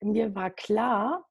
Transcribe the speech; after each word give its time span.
mir 0.00 0.34
war 0.34 0.50
klar, 0.50 1.26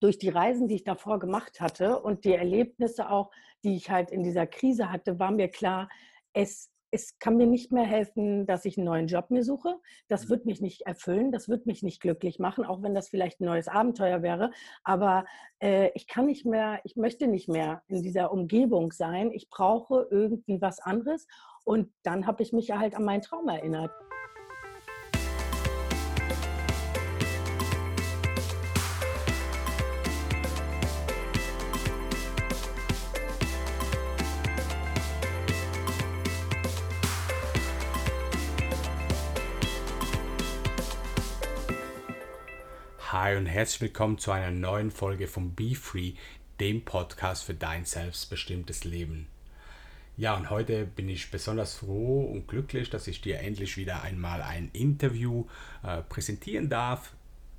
durch 0.00 0.18
die 0.18 0.28
Reisen, 0.28 0.68
die 0.68 0.76
ich 0.76 0.84
davor 0.84 1.18
gemacht 1.18 1.60
hatte 1.60 1.98
und 2.00 2.24
die 2.24 2.34
Erlebnisse 2.34 3.10
auch, 3.10 3.30
die 3.64 3.76
ich 3.76 3.90
halt 3.90 4.10
in 4.10 4.22
dieser 4.22 4.46
Krise 4.46 4.92
hatte, 4.92 5.18
war 5.18 5.30
mir 5.30 5.48
klar, 5.48 5.88
es, 6.34 6.70
es 6.90 7.18
kann 7.18 7.38
mir 7.38 7.46
nicht 7.46 7.72
mehr 7.72 7.86
helfen, 7.86 8.44
dass 8.44 8.66
ich 8.66 8.76
einen 8.76 8.84
neuen 8.84 9.06
Job 9.06 9.30
mir 9.30 9.42
suche. 9.42 9.80
Das 10.08 10.26
mhm. 10.26 10.28
wird 10.30 10.44
mich 10.44 10.60
nicht 10.60 10.82
erfüllen, 10.82 11.32
das 11.32 11.48
wird 11.48 11.64
mich 11.64 11.82
nicht 11.82 12.02
glücklich 12.02 12.38
machen, 12.38 12.66
auch 12.66 12.82
wenn 12.82 12.94
das 12.94 13.08
vielleicht 13.08 13.40
ein 13.40 13.46
neues 13.46 13.66
Abenteuer 13.66 14.22
wäre. 14.22 14.50
Aber 14.82 15.24
äh, 15.60 15.90
ich 15.94 16.06
kann 16.06 16.26
nicht 16.26 16.44
mehr, 16.44 16.80
ich 16.84 16.96
möchte 16.96 17.26
nicht 17.26 17.48
mehr 17.48 17.82
in 17.88 18.02
dieser 18.02 18.30
Umgebung 18.30 18.92
sein. 18.92 19.30
Ich 19.32 19.48
brauche 19.48 20.06
irgendwie 20.10 20.60
was 20.60 20.80
anderes. 20.80 21.26
Und 21.64 21.90
dann 22.02 22.26
habe 22.26 22.42
ich 22.42 22.52
mich 22.52 22.70
halt 22.72 22.94
an 22.94 23.04
meinen 23.04 23.22
Traum 23.22 23.48
erinnert. 23.48 23.90
Hi 43.24 43.36
und 43.36 43.46
herzlich 43.46 43.80
willkommen 43.80 44.18
zu 44.18 44.32
einer 44.32 44.50
neuen 44.50 44.90
Folge 44.90 45.28
von 45.28 45.54
Be 45.54 45.74
Free, 45.74 46.12
dem 46.60 46.84
Podcast 46.84 47.44
für 47.44 47.54
dein 47.54 47.86
selbstbestimmtes 47.86 48.84
Leben. 48.84 49.28
Ja, 50.18 50.36
und 50.36 50.50
heute 50.50 50.84
bin 50.84 51.08
ich 51.08 51.30
besonders 51.30 51.76
froh 51.76 52.24
und 52.24 52.46
glücklich, 52.48 52.90
dass 52.90 53.06
ich 53.06 53.22
dir 53.22 53.38
endlich 53.40 53.78
wieder 53.78 54.02
einmal 54.02 54.42
ein 54.42 54.68
Interview 54.74 55.46
äh, 55.82 56.02
präsentieren 56.02 56.68
darf. 56.68 57.14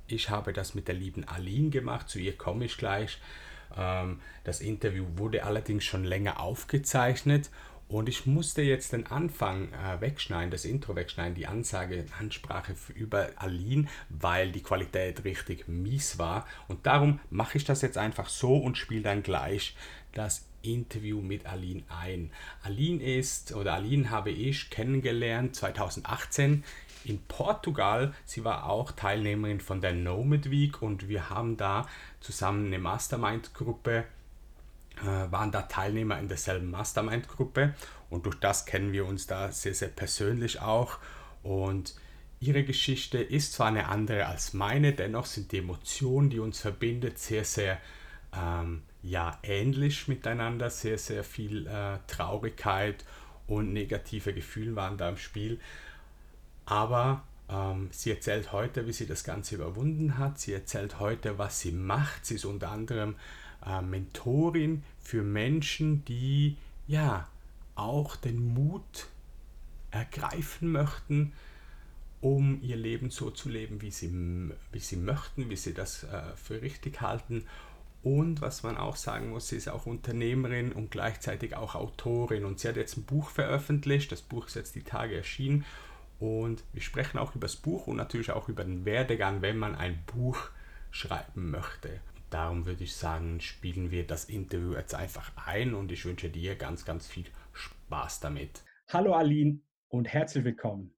Ich 0.06 0.30
habe 0.30 0.52
das 0.52 0.76
mit 0.76 0.86
der 0.86 0.94
lieben 0.94 1.24
Aline 1.24 1.70
gemacht, 1.70 2.08
zu 2.08 2.20
ihr 2.20 2.38
komme 2.38 2.66
ich 2.66 2.76
gleich. 2.76 3.18
Ähm, 3.76 4.20
das 4.44 4.60
Interview 4.60 5.04
wurde 5.16 5.42
allerdings 5.42 5.84
schon 5.84 6.04
länger 6.04 6.38
aufgezeichnet 6.38 7.50
und 7.88 8.08
ich 8.08 8.26
musste 8.26 8.62
jetzt 8.62 8.92
den 8.92 9.06
Anfang 9.06 9.68
äh, 9.72 10.00
wegschneiden, 10.00 10.50
das 10.50 10.64
Intro 10.64 10.96
wegschneiden, 10.96 11.34
die 11.34 11.46
Ansage, 11.46 12.04
Ansprache 12.18 12.74
über 12.94 13.30
Aline, 13.36 13.86
weil 14.08 14.50
die 14.50 14.62
Qualität 14.62 15.24
richtig 15.24 15.68
mies 15.68 16.18
war. 16.18 16.46
Und 16.66 16.86
darum 16.86 17.20
mache 17.30 17.58
ich 17.58 17.64
das 17.64 17.82
jetzt 17.82 17.96
einfach 17.96 18.28
so 18.28 18.56
und 18.56 18.76
spiele 18.76 19.02
dann 19.02 19.22
gleich 19.22 19.76
das 20.12 20.46
Interview 20.62 21.20
mit 21.20 21.46
Aline 21.46 21.84
ein. 21.88 22.32
Aline 22.64 23.02
ist, 23.02 23.54
oder 23.54 23.74
Aline 23.74 24.10
habe 24.10 24.30
ich 24.30 24.68
kennengelernt 24.68 25.54
2018 25.54 26.64
in 27.04 27.20
Portugal. 27.28 28.14
Sie 28.24 28.44
war 28.44 28.68
auch 28.68 28.90
Teilnehmerin 28.90 29.60
von 29.60 29.80
der 29.80 29.92
Nomad 29.92 30.50
Week 30.50 30.82
und 30.82 31.08
wir 31.08 31.30
haben 31.30 31.56
da 31.56 31.86
zusammen 32.20 32.66
eine 32.66 32.80
Mastermind-Gruppe 32.80 34.06
waren 35.02 35.52
da 35.52 35.62
Teilnehmer 35.62 36.18
in 36.18 36.28
derselben 36.28 36.70
Mastermind-Gruppe 36.70 37.74
und 38.08 38.26
durch 38.26 38.36
das 38.36 38.66
kennen 38.66 38.92
wir 38.92 39.06
uns 39.06 39.26
da 39.26 39.52
sehr, 39.52 39.74
sehr 39.74 39.88
persönlich 39.88 40.60
auch. 40.60 40.98
Und 41.42 41.94
ihre 42.40 42.64
Geschichte 42.64 43.18
ist 43.18 43.52
zwar 43.52 43.68
eine 43.68 43.88
andere 43.88 44.26
als 44.26 44.52
meine, 44.52 44.92
dennoch 44.92 45.26
sind 45.26 45.52
die 45.52 45.58
Emotionen, 45.58 46.30
die 46.30 46.38
uns 46.38 46.60
verbindet, 46.60 47.18
sehr, 47.18 47.44
sehr 47.44 47.78
ähm, 48.34 48.82
ja, 49.02 49.38
ähnlich 49.42 50.08
miteinander. 50.08 50.70
Sehr, 50.70 50.98
sehr 50.98 51.24
viel 51.24 51.66
äh, 51.66 51.98
Traurigkeit 52.06 53.04
und 53.46 53.72
negative 53.72 54.34
Gefühle 54.34 54.76
waren 54.76 54.98
da 54.98 55.08
im 55.08 55.16
Spiel. 55.16 55.60
Aber 56.64 57.22
ähm, 57.48 57.88
sie 57.92 58.10
erzählt 58.10 58.52
heute, 58.52 58.86
wie 58.86 58.92
sie 58.92 59.06
das 59.06 59.24
Ganze 59.24 59.54
überwunden 59.54 60.18
hat. 60.18 60.40
Sie 60.40 60.52
erzählt 60.52 60.98
heute, 60.98 61.38
was 61.38 61.60
sie 61.60 61.72
macht. 61.72 62.26
Sie 62.26 62.34
ist 62.34 62.44
unter 62.44 62.70
anderem 62.70 63.16
äh, 63.66 63.82
Mentorin 63.82 64.82
für 65.00 65.22
Menschen, 65.22 66.04
die 66.04 66.56
ja 66.86 67.28
auch 67.74 68.16
den 68.16 68.54
Mut 68.54 69.08
ergreifen 69.90 70.72
möchten, 70.72 71.32
um 72.20 72.60
ihr 72.62 72.76
Leben 72.76 73.10
so 73.10 73.30
zu 73.30 73.48
leben, 73.48 73.82
wie 73.82 73.90
sie, 73.90 74.10
wie 74.72 74.78
sie 74.78 74.96
möchten, 74.96 75.50
wie 75.50 75.56
sie 75.56 75.74
das 75.74 76.04
äh, 76.04 76.22
für 76.36 76.62
richtig 76.62 77.00
halten. 77.00 77.44
Und 78.02 78.40
was 78.40 78.62
man 78.62 78.76
auch 78.76 78.94
sagen 78.94 79.30
muss, 79.30 79.48
sie 79.48 79.56
ist 79.56 79.68
auch 79.68 79.86
Unternehmerin 79.86 80.72
und 80.72 80.92
gleichzeitig 80.92 81.56
auch 81.56 81.74
Autorin. 81.74 82.44
Und 82.44 82.60
sie 82.60 82.68
hat 82.68 82.76
jetzt 82.76 82.96
ein 82.96 83.04
Buch 83.04 83.30
veröffentlicht. 83.30 84.12
Das 84.12 84.22
Buch 84.22 84.46
ist 84.46 84.54
jetzt 84.54 84.76
die 84.76 84.84
Tage 84.84 85.16
erschienen. 85.16 85.64
Und 86.20 86.62
wir 86.72 86.82
sprechen 86.82 87.18
auch 87.18 87.34
über 87.34 87.46
das 87.46 87.56
Buch 87.56 87.88
und 87.88 87.96
natürlich 87.96 88.30
auch 88.30 88.48
über 88.48 88.64
den 88.64 88.84
Werdegang, 88.84 89.42
wenn 89.42 89.58
man 89.58 89.74
ein 89.74 89.98
Buch 90.06 90.38
schreiben 90.90 91.50
möchte. 91.50 92.00
Darum 92.30 92.66
würde 92.66 92.82
ich 92.82 92.96
sagen, 92.96 93.40
spielen 93.40 93.92
wir 93.92 94.04
das 94.04 94.24
Interview 94.24 94.72
jetzt 94.74 94.94
einfach 94.94 95.32
ein 95.46 95.74
und 95.74 95.92
ich 95.92 96.04
wünsche 96.04 96.28
dir 96.28 96.56
ganz, 96.56 96.84
ganz 96.84 97.06
viel 97.06 97.26
Spaß 97.52 98.18
damit. 98.20 98.64
Hallo 98.88 99.14
Aline 99.14 99.60
und 99.88 100.08
herzlich 100.08 100.44
willkommen. 100.44 100.92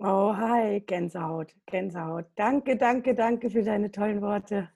Oh, 0.00 0.36
hi, 0.36 0.80
Gänsehaut, 0.80 1.54
Gänsehaut. 1.66 2.26
Danke, 2.34 2.76
danke, 2.76 3.14
danke 3.14 3.50
für 3.50 3.62
deine 3.62 3.90
tollen 3.90 4.20
Worte. 4.20 4.68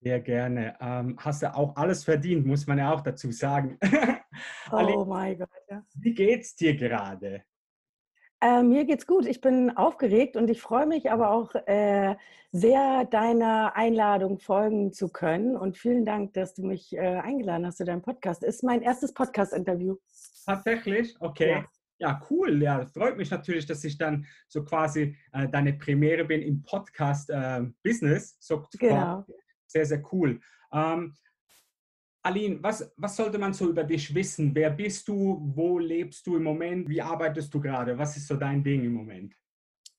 Sehr 0.00 0.20
gerne. 0.20 0.76
Ähm, 0.80 1.16
hast 1.18 1.42
du 1.42 1.52
auch 1.54 1.74
alles 1.74 2.04
verdient, 2.04 2.46
muss 2.46 2.66
man 2.66 2.78
ja 2.78 2.92
auch 2.92 3.00
dazu 3.00 3.32
sagen. 3.32 3.78
oh 4.70 5.04
mein 5.06 5.38
Gott. 5.38 5.48
Ja. 5.68 5.82
Wie 5.94 6.14
geht's 6.14 6.54
dir 6.54 6.76
gerade? 6.76 7.42
Äh, 8.40 8.62
mir 8.62 8.84
geht's 8.84 9.06
gut. 9.06 9.26
Ich 9.26 9.40
bin 9.40 9.76
aufgeregt 9.76 10.36
und 10.36 10.48
ich 10.48 10.60
freue 10.60 10.86
mich 10.86 11.10
aber 11.10 11.30
auch 11.30 11.54
äh, 11.66 12.14
sehr, 12.52 13.04
deiner 13.04 13.74
Einladung 13.76 14.38
folgen 14.38 14.92
zu 14.92 15.08
können. 15.08 15.56
Und 15.56 15.76
vielen 15.76 16.06
Dank, 16.06 16.34
dass 16.34 16.54
du 16.54 16.62
mich 16.64 16.96
äh, 16.96 17.00
eingeladen 17.00 17.66
hast 17.66 17.78
zu 17.78 17.84
deinem 17.84 18.02
Podcast. 18.02 18.44
Ist 18.44 18.62
mein 18.62 18.82
erstes 18.82 19.12
Podcast-Interview. 19.12 19.96
Tatsächlich? 20.46 21.16
Okay. 21.20 21.64
Ja. 21.98 22.10
ja. 22.10 22.26
cool. 22.30 22.62
Ja, 22.62 22.86
freut 22.86 23.16
mich 23.16 23.30
natürlich, 23.30 23.66
dass 23.66 23.82
ich 23.82 23.98
dann 23.98 24.24
so 24.46 24.64
quasi 24.64 25.16
äh, 25.32 25.48
deine 25.48 25.72
Premiere 25.72 26.24
bin 26.24 26.40
im 26.40 26.62
Podcast-Business. 26.62 28.32
Äh, 28.32 28.36
so 28.38 28.66
genau. 28.78 29.24
Sehr, 29.66 29.84
sehr 29.84 30.02
cool. 30.12 30.40
Ähm, 30.72 31.14
Aline, 32.28 32.62
was, 32.62 32.92
was 32.98 33.16
sollte 33.16 33.38
man 33.38 33.54
so 33.54 33.70
über 33.70 33.84
dich 33.84 34.14
wissen? 34.14 34.54
Wer 34.54 34.70
bist 34.70 35.08
du? 35.08 35.40
Wo 35.54 35.78
lebst 35.78 36.26
du 36.26 36.36
im 36.36 36.42
Moment? 36.42 36.86
Wie 36.86 37.00
arbeitest 37.00 37.52
du 37.54 37.60
gerade? 37.60 37.96
Was 37.96 38.16
ist 38.18 38.28
so 38.28 38.36
dein 38.36 38.62
Ding 38.62 38.84
im 38.84 38.92
Moment? 38.92 39.34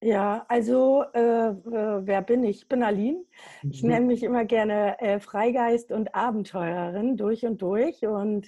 Ja, 0.02 0.46
also 0.48 1.04
äh, 1.14 1.50
äh 1.50 2.06
wer 2.06 2.22
bin 2.22 2.44
ich? 2.44 2.62
Ich 2.62 2.68
bin 2.68 2.84
Aline. 2.84 3.26
Ich 3.64 3.82
mhm. 3.82 3.90
nenne 3.90 4.06
mich 4.06 4.22
immer 4.22 4.46
gerne 4.46 5.00
äh, 5.02 5.20
Freigeist 5.20 5.92
und 5.92 6.14
Abenteurerin 6.14 7.18
durch 7.18 7.46
und 7.46 7.64
durch. 7.64 8.06
Und 8.06 8.48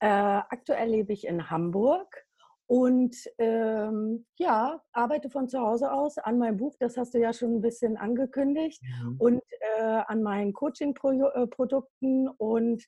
äh, 0.00 0.06
aktuell 0.06 0.90
lebe 0.90 1.14
ich 1.14 1.26
in 1.26 1.50
Hamburg 1.50 2.26
und 2.66 3.14
ähm, 3.36 4.24
ja, 4.38 4.80
arbeite 4.92 5.28
von 5.28 5.46
zu 5.46 5.60
Hause 5.60 5.92
aus 5.92 6.16
an 6.16 6.38
meinem 6.38 6.56
Buch, 6.56 6.74
das 6.78 6.96
hast 6.96 7.12
du 7.12 7.18
ja 7.18 7.32
schon 7.34 7.56
ein 7.56 7.60
bisschen 7.60 7.98
angekündigt, 7.98 8.80
mhm. 8.82 9.16
und 9.18 9.42
äh, 9.78 9.82
an 10.06 10.22
meinen 10.22 10.54
Coaching-Produkten 10.54 12.28
und 12.28 12.82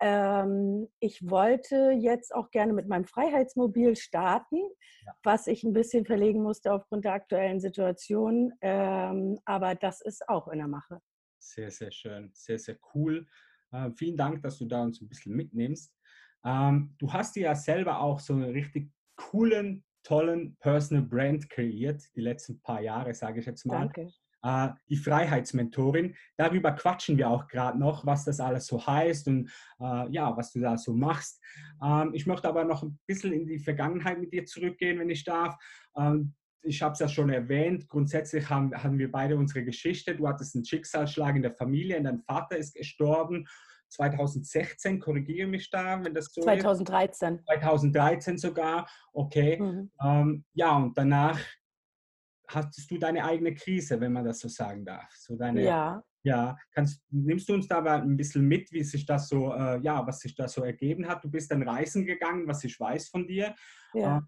ähm, 0.00 0.88
ich 1.00 1.28
wollte 1.28 1.90
jetzt 1.90 2.34
auch 2.34 2.50
gerne 2.50 2.72
mit 2.72 2.88
meinem 2.88 3.04
Freiheitsmobil 3.04 3.96
starten, 3.96 4.58
ja. 5.04 5.12
was 5.22 5.46
ich 5.46 5.64
ein 5.64 5.72
bisschen 5.72 6.04
verlegen 6.04 6.42
musste 6.42 6.72
aufgrund 6.72 7.04
der 7.04 7.14
aktuellen 7.14 7.60
Situation. 7.60 8.52
Ähm, 8.60 9.38
aber 9.44 9.74
das 9.74 10.00
ist 10.00 10.28
auch 10.28 10.48
in 10.48 10.58
der 10.58 10.68
Mache. 10.68 11.00
Sehr, 11.38 11.70
sehr 11.70 11.92
schön, 11.92 12.30
sehr, 12.34 12.58
sehr 12.58 12.76
cool. 12.94 13.26
Äh, 13.72 13.90
vielen 13.92 14.16
Dank, 14.16 14.42
dass 14.42 14.58
du 14.58 14.66
da 14.66 14.82
uns 14.82 15.00
ein 15.00 15.08
bisschen 15.08 15.34
mitnimmst. 15.34 15.94
Ähm, 16.44 16.94
du 16.98 17.12
hast 17.12 17.36
dir 17.36 17.44
ja 17.44 17.54
selber 17.54 18.00
auch 18.00 18.20
so 18.20 18.34
einen 18.34 18.50
richtig 18.50 18.90
coolen, 19.16 19.84
tollen 20.02 20.56
Personal 20.58 21.04
Brand 21.04 21.48
kreiert, 21.48 22.02
die 22.14 22.20
letzten 22.20 22.60
paar 22.60 22.80
Jahre, 22.80 23.14
sage 23.14 23.40
ich 23.40 23.46
jetzt 23.46 23.64
mal. 23.64 23.80
Danke. 23.80 24.12
Äh, 24.46 24.68
die 24.88 24.96
Freiheitsmentorin. 24.96 26.14
Darüber 26.36 26.70
quatschen 26.70 27.18
wir 27.18 27.28
auch 27.28 27.48
gerade 27.48 27.78
noch, 27.78 28.06
was 28.06 28.24
das 28.24 28.38
alles 28.38 28.66
so 28.66 28.86
heißt 28.86 29.26
und 29.26 29.50
äh, 29.80 30.08
ja, 30.10 30.36
was 30.36 30.52
du 30.52 30.60
da 30.60 30.76
so 30.76 30.92
machst. 30.92 31.42
Ähm, 31.82 32.12
ich 32.14 32.26
möchte 32.26 32.48
aber 32.48 32.64
noch 32.64 32.84
ein 32.84 32.96
bisschen 33.06 33.32
in 33.32 33.46
die 33.46 33.58
Vergangenheit 33.58 34.20
mit 34.20 34.32
dir 34.32 34.44
zurückgehen, 34.44 35.00
wenn 35.00 35.10
ich 35.10 35.24
darf. 35.24 35.56
Ähm, 35.96 36.34
ich 36.62 36.80
habe 36.80 36.92
es 36.92 37.00
ja 37.00 37.08
schon 37.08 37.30
erwähnt, 37.30 37.88
grundsätzlich 37.88 38.48
haben, 38.48 38.72
haben 38.72 38.98
wir 38.98 39.10
beide 39.10 39.36
unsere 39.36 39.64
Geschichte. 39.64 40.14
Du 40.14 40.28
hattest 40.28 40.54
einen 40.54 40.64
Schicksalsschlag 40.64 41.34
in 41.34 41.42
der 41.42 41.54
Familie 41.54 41.98
und 41.98 42.04
dein 42.04 42.20
Vater 42.20 42.56
ist 42.56 42.74
gestorben. 42.74 43.46
2016, 43.88 45.00
korrigiere 45.00 45.48
mich 45.48 45.70
da, 45.70 46.04
wenn 46.04 46.14
das 46.14 46.26
so 46.32 46.42
2013. 46.42 47.36
ist. 47.36 47.46
2013 47.46 48.38
sogar, 48.38 48.88
okay. 49.12 49.60
Mhm. 49.60 49.90
Ähm, 50.04 50.44
ja, 50.54 50.76
und 50.76 50.96
danach 50.96 51.40
hattest 52.48 52.90
du 52.90 52.98
deine 52.98 53.24
eigene 53.24 53.54
Krise, 53.54 54.00
wenn 54.00 54.12
man 54.12 54.24
das 54.24 54.40
so 54.40 54.48
sagen 54.48 54.84
darf. 54.84 55.10
So 55.14 55.36
deine, 55.36 55.62
ja. 55.62 56.02
Ja, 56.22 56.56
kannst, 56.72 57.04
nimmst 57.10 57.48
du 57.48 57.54
uns 57.54 57.68
da 57.68 57.78
ein 57.84 58.16
bisschen 58.16 58.48
mit, 58.48 58.72
wie 58.72 58.82
sich 58.82 59.06
das 59.06 59.28
so, 59.28 59.54
äh, 59.54 59.78
ja, 59.78 60.04
was 60.06 60.18
sich 60.18 60.34
da 60.34 60.48
so 60.48 60.64
ergeben 60.64 61.06
hat? 61.06 61.22
Du 61.22 61.30
bist 61.30 61.52
dann 61.52 61.62
reisen 61.62 62.04
gegangen, 62.04 62.48
was 62.48 62.64
ich 62.64 62.80
weiß 62.80 63.08
von 63.10 63.28
dir. 63.28 63.54
Ja. 63.94 64.18
Äh, 64.18 64.20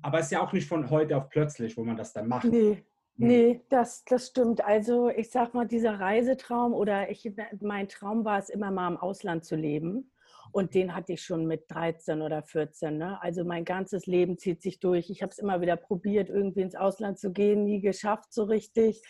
aber 0.00 0.20
es 0.20 0.26
ist 0.26 0.32
ja 0.32 0.40
auch 0.40 0.54
nicht 0.54 0.66
von 0.66 0.88
heute 0.88 1.16
auf 1.16 1.28
plötzlich, 1.28 1.76
wo 1.76 1.84
man 1.84 1.96
das 1.96 2.14
dann 2.14 2.28
macht. 2.28 2.44
Nee, 2.44 2.82
Nee, 3.16 3.60
das, 3.68 4.04
das 4.04 4.28
stimmt. 4.28 4.64
Also 4.64 5.08
ich 5.10 5.30
sag 5.30 5.54
mal, 5.54 5.66
dieser 5.66 6.00
Reisetraum 6.00 6.72
oder 6.72 7.10
ich, 7.10 7.30
mein 7.60 7.88
Traum 7.88 8.24
war 8.24 8.38
es 8.38 8.48
immer 8.48 8.70
mal 8.70 8.88
im 8.88 8.96
Ausland 8.96 9.44
zu 9.44 9.54
leben. 9.54 10.10
Und 10.52 10.74
den 10.74 10.94
hatte 10.94 11.14
ich 11.14 11.22
schon 11.22 11.46
mit 11.46 11.64
13 11.68 12.22
oder 12.22 12.42
14. 12.42 12.98
Ne? 12.98 13.20
Also 13.22 13.44
mein 13.44 13.64
ganzes 13.64 14.06
Leben 14.06 14.38
zieht 14.38 14.62
sich 14.62 14.80
durch. 14.80 15.10
Ich 15.10 15.22
habe 15.22 15.30
es 15.30 15.38
immer 15.38 15.60
wieder 15.60 15.76
probiert, 15.76 16.28
irgendwie 16.28 16.60
ins 16.60 16.76
Ausland 16.76 17.18
zu 17.18 17.32
gehen, 17.32 17.64
nie 17.64 17.80
geschafft 17.80 18.32
so 18.32 18.44
richtig. 18.44 19.02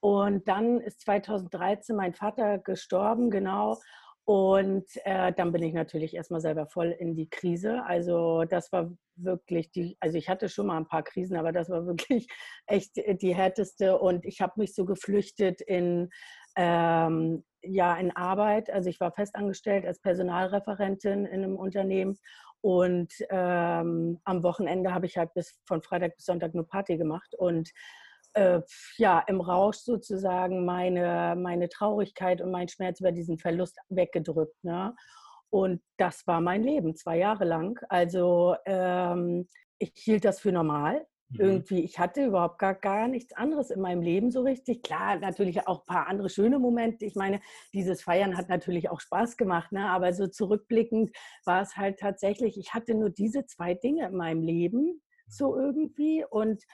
Und 0.00 0.46
dann 0.48 0.80
ist 0.80 1.00
2013 1.00 1.96
mein 1.96 2.14
Vater 2.14 2.58
gestorben, 2.58 3.30
genau. 3.30 3.78
Und 4.26 4.86
äh, 5.04 5.32
dann 5.32 5.52
bin 5.52 5.62
ich 5.62 5.74
natürlich 5.74 6.14
erstmal 6.14 6.40
selber 6.40 6.66
voll 6.66 6.94
in 6.98 7.14
die 7.14 7.28
Krise. 7.28 7.84
Also 7.84 8.44
das 8.44 8.72
war 8.72 8.90
wirklich 9.16 9.70
die, 9.70 9.96
also 10.00 10.16
ich 10.16 10.28
hatte 10.28 10.48
schon 10.48 10.66
mal 10.66 10.78
ein 10.78 10.88
paar 10.88 11.02
Krisen, 11.02 11.36
aber 11.36 11.52
das 11.52 11.68
war 11.68 11.86
wirklich 11.86 12.28
echt 12.66 12.96
die 12.96 13.34
härteste. 13.34 13.98
Und 13.98 14.24
ich 14.24 14.40
habe 14.40 14.54
mich 14.56 14.74
so 14.74 14.84
geflüchtet 14.84 15.60
in, 15.60 16.08
ähm, 16.56 17.44
ja, 17.66 17.96
in 17.96 18.14
Arbeit. 18.16 18.70
Also 18.70 18.88
ich 18.90 19.00
war 19.00 19.12
festangestellt 19.12 19.86
als 19.86 20.00
Personalreferentin 20.00 21.26
in 21.26 21.44
einem 21.44 21.56
Unternehmen. 21.56 22.18
Und 22.60 23.12
ähm, 23.30 24.20
am 24.24 24.42
Wochenende 24.42 24.94
habe 24.94 25.06
ich 25.06 25.18
halt 25.18 25.34
bis 25.34 25.60
von 25.66 25.82
Freitag 25.82 26.16
bis 26.16 26.24
Sonntag 26.24 26.54
nur 26.54 26.66
Party 26.66 26.96
gemacht. 26.96 27.34
Und 27.36 27.70
äh, 28.34 28.60
ja, 28.96 29.22
im 29.26 29.40
Rausch 29.40 29.78
sozusagen 29.78 30.64
meine, 30.64 31.36
meine 31.36 31.68
Traurigkeit 31.68 32.40
und 32.40 32.50
mein 32.50 32.68
Schmerz 32.68 33.00
über 33.00 33.12
diesen 33.12 33.38
Verlust 33.38 33.78
weggedrückt. 33.88 34.62
Ne? 34.64 34.94
Und 35.50 35.82
das 35.98 36.26
war 36.26 36.40
mein 36.40 36.62
Leben, 36.62 36.96
zwei 36.96 37.18
Jahre 37.18 37.44
lang. 37.44 37.78
Also 37.88 38.56
ähm, 38.66 39.48
ich 39.78 39.92
hielt 39.94 40.24
das 40.24 40.40
für 40.40 40.52
normal. 40.52 41.06
Mhm. 41.34 41.40
Irgendwie, 41.40 41.80
ich 41.80 41.98
hatte 41.98 42.24
überhaupt 42.24 42.58
gar, 42.58 42.74
gar 42.74 43.08
nichts 43.08 43.32
anderes 43.34 43.70
in 43.70 43.80
meinem 43.80 44.02
Leben 44.02 44.30
so 44.30 44.42
richtig. 44.42 44.82
Klar, 44.82 45.18
natürlich 45.18 45.66
auch 45.66 45.80
ein 45.80 45.86
paar 45.86 46.06
andere 46.08 46.28
schöne 46.28 46.58
Momente. 46.58 47.04
Ich 47.04 47.14
meine, 47.14 47.40
dieses 47.72 48.02
Feiern 48.02 48.36
hat 48.36 48.48
natürlich 48.48 48.90
auch 48.90 49.00
Spaß 49.00 49.36
gemacht, 49.36 49.72
ne? 49.72 49.88
aber 49.88 50.12
so 50.12 50.26
zurückblickend 50.26 51.10
war 51.44 51.62
es 51.62 51.76
halt 51.76 51.98
tatsächlich, 51.98 52.58
ich 52.58 52.74
hatte 52.74 52.94
nur 52.94 53.10
diese 53.10 53.46
zwei 53.46 53.74
Dinge 53.74 54.06
in 54.06 54.16
meinem 54.16 54.42
Leben, 54.42 55.02
so 55.28 55.54
mhm. 55.54 55.60
irgendwie. 55.60 56.24
Und 56.28 56.64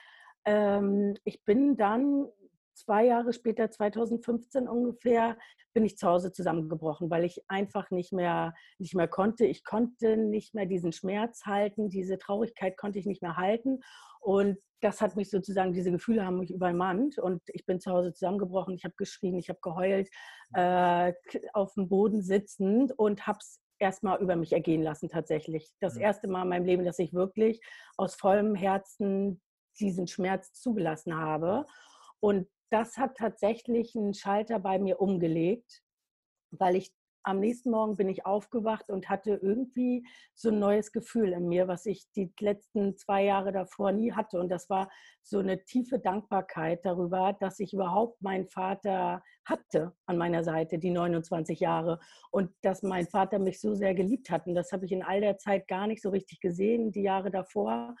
ähm, 0.45 1.15
ich 1.23 1.43
bin 1.43 1.77
dann 1.77 2.27
zwei 2.73 3.05
Jahre 3.05 3.33
später, 3.33 3.69
2015 3.69 4.67
ungefähr, 4.67 5.37
bin 5.73 5.85
ich 5.85 5.97
zu 5.97 6.07
Hause 6.07 6.31
zusammengebrochen, 6.31 7.09
weil 7.09 7.23
ich 7.23 7.43
einfach 7.47 7.91
nicht 7.91 8.11
mehr, 8.11 8.53
nicht 8.77 8.95
mehr 8.95 9.07
konnte. 9.07 9.45
Ich 9.45 9.63
konnte 9.63 10.17
nicht 10.17 10.53
mehr 10.53 10.65
diesen 10.65 10.91
Schmerz 10.91 11.45
halten, 11.45 11.89
diese 11.89 12.17
Traurigkeit 12.17 12.77
konnte 12.77 12.99
ich 12.99 13.05
nicht 13.05 13.21
mehr 13.21 13.37
halten. 13.37 13.79
Und 14.19 14.57
das 14.81 15.01
hat 15.01 15.15
mich 15.15 15.29
sozusagen, 15.29 15.73
diese 15.73 15.91
Gefühle 15.91 16.25
haben 16.25 16.39
mich 16.39 16.51
übermannt 16.51 17.17
und 17.19 17.41
ich 17.47 17.65
bin 17.65 17.79
zu 17.79 17.91
Hause 17.91 18.13
zusammengebrochen. 18.13 18.73
Ich 18.73 18.83
habe 18.83 18.95
geschrien, 18.97 19.37
ich 19.37 19.49
habe 19.49 19.59
geheult, 19.61 20.09
äh, 20.53 21.13
auf 21.53 21.73
dem 21.75 21.87
Boden 21.87 22.21
sitzend 22.21 22.91
und 22.97 23.27
habe 23.27 23.39
es 23.39 23.61
erstmal 23.79 24.21
über 24.21 24.35
mich 24.35 24.53
ergehen 24.53 24.81
lassen 24.81 25.09
tatsächlich. 25.09 25.71
Das 25.79 25.97
erste 25.97 26.27
Mal 26.27 26.43
in 26.43 26.49
meinem 26.49 26.65
Leben, 26.65 26.85
dass 26.85 26.99
ich 26.99 27.13
wirklich 27.13 27.61
aus 27.97 28.15
vollem 28.15 28.55
Herzen 28.55 29.41
diesen 29.79 30.07
Schmerz 30.07 30.53
zugelassen 30.53 31.15
habe. 31.15 31.65
Und 32.19 32.47
das 32.71 32.97
hat 32.97 33.17
tatsächlich 33.17 33.95
einen 33.95 34.13
Schalter 34.13 34.59
bei 34.59 34.79
mir 34.79 34.99
umgelegt, 35.01 35.83
weil 36.51 36.75
ich 36.75 36.91
am 37.23 37.39
nächsten 37.39 37.69
Morgen 37.69 37.95
bin 37.95 38.09
ich 38.09 38.25
aufgewacht 38.25 38.89
und 38.89 39.09
hatte 39.09 39.39
irgendwie 39.41 40.05
so 40.33 40.49
ein 40.49 40.59
neues 40.59 40.91
Gefühl 40.91 41.33
in 41.33 41.47
mir, 41.47 41.67
was 41.67 41.85
ich 41.85 42.09
die 42.15 42.33
letzten 42.39 42.97
zwei 42.97 43.23
Jahre 43.25 43.51
davor 43.51 43.91
nie 43.91 44.11
hatte. 44.11 44.39
Und 44.39 44.49
das 44.49 44.69
war 44.69 44.89
so 45.21 45.39
eine 45.39 45.63
tiefe 45.63 45.99
Dankbarkeit 45.99 46.83
darüber, 46.85 47.33
dass 47.39 47.59
ich 47.59 47.73
überhaupt 47.73 48.21
meinen 48.21 48.47
Vater 48.47 49.21
hatte 49.45 49.93
an 50.05 50.17
meiner 50.17 50.43
Seite, 50.43 50.79
die 50.79 50.89
29 50.89 51.59
Jahre. 51.59 51.99
Und 52.31 52.51
dass 52.61 52.81
mein 52.81 53.07
Vater 53.07 53.39
mich 53.39 53.59
so 53.59 53.75
sehr 53.75 53.93
geliebt 53.93 54.29
hat. 54.29 54.47
Und 54.47 54.55
das 54.55 54.71
habe 54.71 54.85
ich 54.85 54.91
in 54.91 55.03
all 55.03 55.21
der 55.21 55.37
Zeit 55.37 55.67
gar 55.67 55.87
nicht 55.87 56.01
so 56.01 56.09
richtig 56.09 56.39
gesehen, 56.39 56.91
die 56.91 57.03
Jahre 57.03 57.29
davor. 57.29 57.95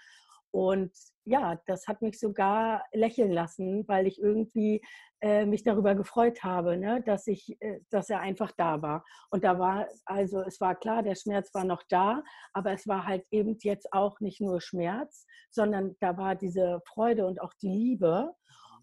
Und 0.51 0.91
ja, 1.23 1.61
das 1.65 1.87
hat 1.87 2.01
mich 2.01 2.19
sogar 2.19 2.83
lächeln 2.91 3.31
lassen, 3.31 3.87
weil 3.87 4.05
ich 4.05 4.19
irgendwie 4.19 4.81
äh, 5.21 5.45
mich 5.45 5.63
darüber 5.63 5.95
gefreut 5.95 6.43
habe, 6.43 6.77
ne, 6.77 7.01
dass, 7.05 7.27
ich, 7.27 7.55
äh, 7.61 7.79
dass 7.89 8.09
er 8.09 8.19
einfach 8.19 8.51
da 8.51 8.81
war. 8.81 9.05
Und 9.29 9.43
da 9.43 9.57
war, 9.57 9.87
also 10.05 10.41
es 10.41 10.59
war 10.59 10.75
klar, 10.75 11.03
der 11.03 11.15
Schmerz 11.15 11.53
war 11.53 11.63
noch 11.63 11.83
da, 11.89 12.23
aber 12.53 12.71
es 12.73 12.87
war 12.87 13.05
halt 13.05 13.25
eben 13.31 13.57
jetzt 13.61 13.93
auch 13.93 14.19
nicht 14.19 14.41
nur 14.41 14.61
Schmerz, 14.61 15.25
sondern 15.49 15.95
da 15.99 16.17
war 16.17 16.35
diese 16.35 16.81
Freude 16.85 17.25
und 17.27 17.39
auch 17.39 17.53
die 17.61 17.69
Liebe. 17.69 18.33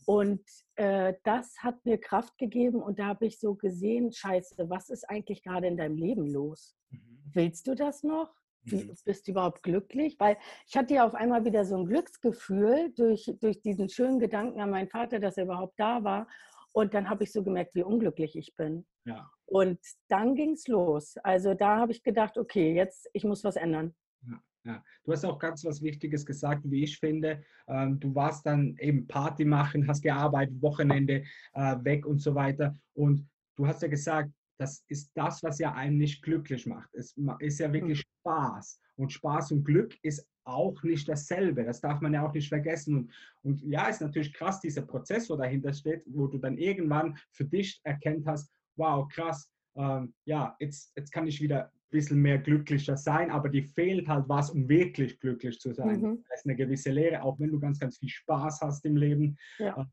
Und 0.07 0.41
äh, 0.77 1.15
das 1.25 1.55
hat 1.59 1.85
mir 1.85 1.99
Kraft 1.99 2.39
gegeben 2.39 2.81
und 2.83 2.99
da 2.99 3.09
habe 3.09 3.27
ich 3.27 3.39
so 3.39 3.55
gesehen, 3.57 4.11
scheiße, 4.11 4.71
was 4.71 4.89
ist 4.89 5.11
eigentlich 5.11 5.43
gerade 5.43 5.67
in 5.67 5.77
deinem 5.77 5.97
Leben 5.97 6.31
los? 6.31 6.77
Mhm. 6.89 7.21
Willst 7.35 7.67
du 7.67 7.75
das 7.75 8.03
noch? 8.05 8.33
Mhm. 8.73 8.95
bist 9.05 9.27
du 9.27 9.33
überhaupt 9.33 9.63
glücklich? 9.63 10.17
Weil 10.19 10.37
ich 10.67 10.77
hatte 10.77 10.95
ja 10.95 11.07
auf 11.07 11.15
einmal 11.15 11.45
wieder 11.45 11.65
so 11.65 11.77
ein 11.77 11.87
Glücksgefühl 11.87 12.93
durch, 12.97 13.33
durch 13.41 13.61
diesen 13.61 13.89
schönen 13.89 14.19
Gedanken 14.19 14.61
an 14.61 14.71
meinen 14.71 14.89
Vater, 14.89 15.19
dass 15.19 15.37
er 15.37 15.45
überhaupt 15.45 15.79
da 15.79 16.05
war. 16.05 16.29
Und 16.73 16.95
dann 16.95 17.09
habe 17.09 17.25
ich 17.25 17.33
so 17.33 17.43
gemerkt, 17.43 17.75
wie 17.75 17.83
unglücklich 17.83 18.37
ich 18.37 18.55
bin. 18.55 18.87
Ja. 19.05 19.31
Und 19.47 19.81
dann 20.09 20.35
ging 20.35 20.53
es 20.53 20.69
los. 20.69 21.17
Also 21.23 21.55
da 21.55 21.79
habe 21.79 21.93
ich 21.93 22.03
gedacht, 22.03 22.37
okay, 22.37 22.75
jetzt, 22.75 23.09
ich 23.13 23.25
muss 23.25 23.45
was 23.45 23.57
ändern. 23.57 23.95
Ja, 24.27 24.43
ja. 24.65 24.85
Du 25.05 25.13
hast 25.13 25.25
auch 25.25 25.39
ganz 25.39 25.65
was 25.65 25.83
Wichtiges 25.83 26.27
gesagt, 26.27 26.63
wie 26.65 26.85
ich 26.85 26.99
finde. 26.99 27.43
Ähm, 27.67 27.99
du 27.99 28.15
warst 28.15 28.45
dann 28.47 28.77
eben 28.79 29.07
Party 29.07 29.45
machen, 29.45 29.89
hast 29.89 30.03
gearbeitet, 30.03 30.61
Wochenende 30.61 31.25
äh, 31.55 31.77
weg 31.83 32.07
und 32.07 32.21
so 32.21 32.35
weiter. 32.35 32.77
Und 32.95 33.27
du 33.57 33.67
hast 33.67 33.83
ja 33.83 33.89
gesagt, 33.89 34.31
das 34.59 34.85
ist 34.89 35.11
das, 35.15 35.43
was 35.43 35.59
ja 35.59 35.73
einen 35.73 35.99
nicht 35.99 36.23
glücklich 36.23 36.67
macht. 36.67 36.93
Es 36.95 37.17
ist 37.39 37.61
ja 37.61 37.73
wirklich 37.73 38.01
hm. 38.01 38.05
Spaß. 38.21 38.81
Und 38.97 39.13
Spaß 39.13 39.53
und 39.53 39.65
Glück 39.65 39.97
ist 40.03 40.27
auch 40.45 40.83
nicht 40.83 41.09
dasselbe. 41.09 41.65
Das 41.65 41.81
darf 41.81 42.01
man 42.01 42.15
ja 42.15 42.27
auch 42.27 42.33
nicht 42.33 42.49
vergessen. 42.49 42.97
Und, 42.97 43.13
und 43.43 43.63
ja, 43.63 43.87
ist 43.87 44.01
natürlich 44.01 44.33
krass, 44.33 44.61
dieser 44.61 44.83
Prozess, 44.83 45.31
wo 45.31 45.37
dahinter 45.37 45.73
steht, 45.73 46.03
wo 46.07 46.27
du 46.27 46.39
dann 46.39 46.59
irgendwann 46.59 47.17
für 47.31 47.45
dich 47.45 47.81
erkennt 47.85 48.27
hast, 48.27 48.51
wow, 48.77 49.07
krass, 49.09 49.49
ähm, 49.77 50.15
ja, 50.25 50.57
jetzt, 50.59 50.93
jetzt 50.97 51.13
kann 51.13 51.27
ich 51.27 51.41
wieder 51.41 51.67
ein 51.67 51.71
bisschen 51.91 52.21
mehr 52.21 52.39
glücklicher 52.39 52.97
sein, 52.97 53.31
aber 53.31 53.49
die 53.49 53.63
fehlt 53.63 54.09
halt 54.09 54.29
was, 54.29 54.51
um 54.51 54.69
wirklich 54.69 55.21
glücklich 55.21 55.61
zu 55.61 55.73
sein. 55.73 56.01
Mhm. 56.01 56.25
Das 56.29 56.41
ist 56.41 56.47
eine 56.47 56.57
gewisse 56.57 56.91
Lehre, 56.91 57.23
auch 57.23 57.39
wenn 57.39 57.51
du 57.51 57.61
ganz, 57.61 57.79
ganz 57.79 57.99
viel 57.99 58.09
Spaß 58.09 58.61
hast 58.63 58.85
im 58.85 58.97
Leben. 58.97 59.37
Ja. 59.59 59.81
Äh, 59.81 59.85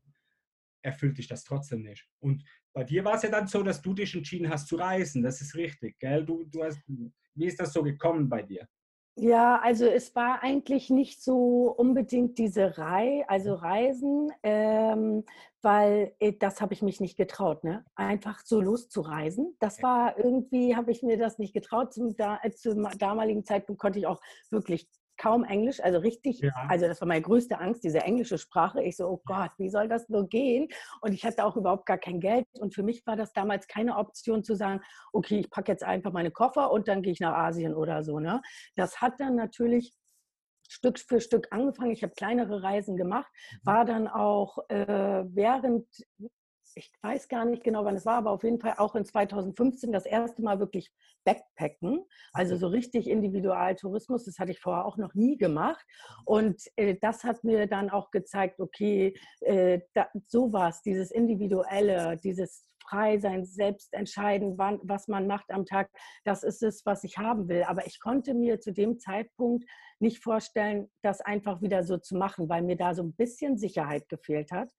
erfüllt 0.82 1.18
dich 1.18 1.26
das 1.26 1.42
trotzdem 1.42 1.82
nicht. 1.82 2.08
Und 2.20 2.44
bei 2.76 2.84
dir 2.84 3.02
war 3.06 3.14
es 3.14 3.22
ja 3.22 3.30
dann 3.30 3.46
so, 3.46 3.62
dass 3.62 3.80
du 3.80 3.94
dich 3.94 4.14
entschieden 4.14 4.50
hast 4.50 4.68
zu 4.68 4.76
reisen. 4.76 5.22
Das 5.22 5.40
ist 5.40 5.54
richtig, 5.54 5.98
gell? 5.98 6.26
Du, 6.26 6.44
du 6.44 6.62
hast, 6.62 6.78
wie 7.34 7.46
ist 7.46 7.58
das 7.58 7.72
so 7.72 7.82
gekommen 7.82 8.28
bei 8.28 8.42
dir? 8.42 8.68
Ja, 9.18 9.58
also 9.62 9.86
es 9.86 10.14
war 10.14 10.42
eigentlich 10.42 10.90
nicht 10.90 11.22
so 11.22 11.74
unbedingt 11.74 12.36
diese 12.36 12.76
Rei 12.76 13.24
also 13.28 13.54
Reisen, 13.54 14.30
ähm, 14.42 15.24
weil 15.62 16.14
äh, 16.18 16.34
das 16.34 16.60
habe 16.60 16.74
ich 16.74 16.82
mich 16.82 17.00
nicht 17.00 17.16
getraut, 17.16 17.64
ne? 17.64 17.82
Einfach 17.94 18.40
so 18.44 18.60
loszureisen. 18.60 19.56
Das 19.58 19.82
war 19.82 20.18
irgendwie, 20.18 20.76
habe 20.76 20.92
ich 20.92 21.02
mir 21.02 21.16
das 21.16 21.38
nicht 21.38 21.54
getraut. 21.54 21.94
Zum, 21.94 22.14
da, 22.14 22.40
äh, 22.42 22.50
zum 22.50 22.86
damaligen 22.98 23.46
Zeitpunkt 23.46 23.80
konnte 23.80 24.00
ich 24.00 24.06
auch 24.06 24.20
wirklich 24.50 24.86
kaum 25.16 25.44
Englisch, 25.44 25.80
also 25.82 25.98
richtig, 25.98 26.40
ja. 26.40 26.52
also 26.68 26.86
das 26.86 27.00
war 27.00 27.08
meine 27.08 27.22
größte 27.22 27.58
Angst, 27.58 27.84
diese 27.84 28.00
englische 28.00 28.38
Sprache. 28.38 28.82
Ich 28.82 28.96
so, 28.96 29.06
oh 29.08 29.22
Gott, 29.24 29.50
wie 29.58 29.68
soll 29.68 29.88
das 29.88 30.08
nur 30.08 30.28
gehen? 30.28 30.68
Und 31.00 31.12
ich 31.12 31.24
hatte 31.24 31.44
auch 31.44 31.56
überhaupt 31.56 31.86
gar 31.86 31.98
kein 31.98 32.20
Geld. 32.20 32.46
Und 32.60 32.74
für 32.74 32.82
mich 32.82 33.06
war 33.06 33.16
das 33.16 33.32
damals 33.32 33.66
keine 33.68 33.96
Option 33.96 34.44
zu 34.44 34.54
sagen, 34.54 34.80
okay, 35.12 35.38
ich 35.40 35.50
packe 35.50 35.72
jetzt 35.72 35.84
einfach 35.84 36.12
meine 36.12 36.30
Koffer 36.30 36.70
und 36.70 36.88
dann 36.88 37.02
gehe 37.02 37.12
ich 37.12 37.20
nach 37.20 37.34
Asien 37.34 37.74
oder 37.74 38.02
so. 38.04 38.20
Ne? 38.20 38.42
Das 38.74 39.00
hat 39.00 39.20
dann 39.20 39.36
natürlich 39.36 39.94
Stück 40.68 40.98
für 40.98 41.20
Stück 41.20 41.48
angefangen. 41.50 41.92
Ich 41.92 42.02
habe 42.02 42.14
kleinere 42.14 42.62
Reisen 42.62 42.96
gemacht, 42.96 43.30
mhm. 43.32 43.58
war 43.64 43.84
dann 43.84 44.08
auch 44.08 44.58
äh, 44.68 45.24
während 45.28 45.86
ich 46.76 46.92
weiß 47.02 47.28
gar 47.28 47.46
nicht 47.46 47.64
genau, 47.64 47.84
wann 47.84 47.96
es 47.96 48.04
war, 48.04 48.16
aber 48.16 48.30
auf 48.30 48.44
jeden 48.44 48.60
Fall 48.60 48.74
auch 48.76 48.94
in 48.94 49.04
2015 49.04 49.92
das 49.92 50.04
erste 50.04 50.42
Mal 50.42 50.60
wirklich 50.60 50.92
Backpacken, 51.24 52.04
also 52.32 52.56
so 52.56 52.68
richtig 52.68 53.08
Individualtourismus. 53.08 54.26
Das 54.26 54.38
hatte 54.38 54.52
ich 54.52 54.60
vorher 54.60 54.84
auch 54.84 54.98
noch 54.98 55.14
nie 55.14 55.38
gemacht. 55.38 55.84
Und 56.26 56.62
äh, 56.76 56.96
das 57.00 57.24
hat 57.24 57.44
mir 57.44 57.66
dann 57.66 57.88
auch 57.88 58.10
gezeigt, 58.10 58.60
okay, 58.60 59.18
äh, 59.40 59.80
da, 59.94 60.08
sowas, 60.26 60.82
dieses 60.82 61.10
Individuelle, 61.10 62.18
dieses 62.22 62.68
frei 62.88 63.18
sein, 63.18 63.44
selbst 63.44 63.92
entscheiden, 63.94 64.58
wann, 64.58 64.78
was 64.82 65.08
man 65.08 65.26
macht 65.26 65.50
am 65.50 65.64
Tag, 65.64 65.90
das 66.24 66.42
ist 66.42 66.62
es, 66.62 66.84
was 66.84 67.04
ich 67.04 67.18
haben 67.18 67.48
will. 67.48 67.64
Aber 67.64 67.86
ich 67.86 68.00
konnte 68.00 68.34
mir 68.34 68.60
zu 68.60 68.72
dem 68.72 68.98
Zeitpunkt 68.98 69.64
nicht 69.98 70.22
vorstellen, 70.22 70.88
das 71.02 71.22
einfach 71.22 71.62
wieder 71.62 71.84
so 71.84 71.96
zu 71.96 72.16
machen, 72.16 72.48
weil 72.50 72.62
mir 72.62 72.76
da 72.76 72.94
so 72.94 73.02
ein 73.02 73.14
bisschen 73.14 73.56
Sicherheit 73.56 74.08
gefehlt 74.08 74.52
hat. 74.52 74.70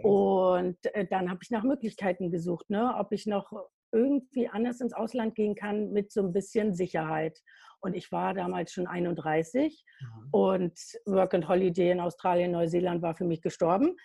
Und 0.00 0.78
äh, 0.94 1.06
dann 1.06 1.30
habe 1.30 1.40
ich 1.42 1.50
nach 1.50 1.64
Möglichkeiten 1.64 2.30
gesucht, 2.30 2.70
ne? 2.70 2.94
ob 2.96 3.12
ich 3.12 3.26
noch 3.26 3.52
irgendwie 3.92 4.48
anders 4.48 4.80
ins 4.80 4.94
Ausland 4.94 5.34
gehen 5.34 5.54
kann 5.54 5.92
mit 5.92 6.10
so 6.10 6.22
ein 6.22 6.32
bisschen 6.32 6.74
Sicherheit. 6.74 7.38
Und 7.80 7.94
ich 7.94 8.10
war 8.10 8.32
damals 8.32 8.72
schon 8.72 8.86
31 8.86 9.84
mhm. 10.00 10.28
und 10.30 10.78
Work 11.04 11.34
and 11.34 11.48
Holiday 11.48 11.90
in 11.90 12.00
Australien, 12.00 12.52
Neuseeland 12.52 13.02
war 13.02 13.14
für 13.14 13.24
mich 13.24 13.42
gestorben. 13.42 13.96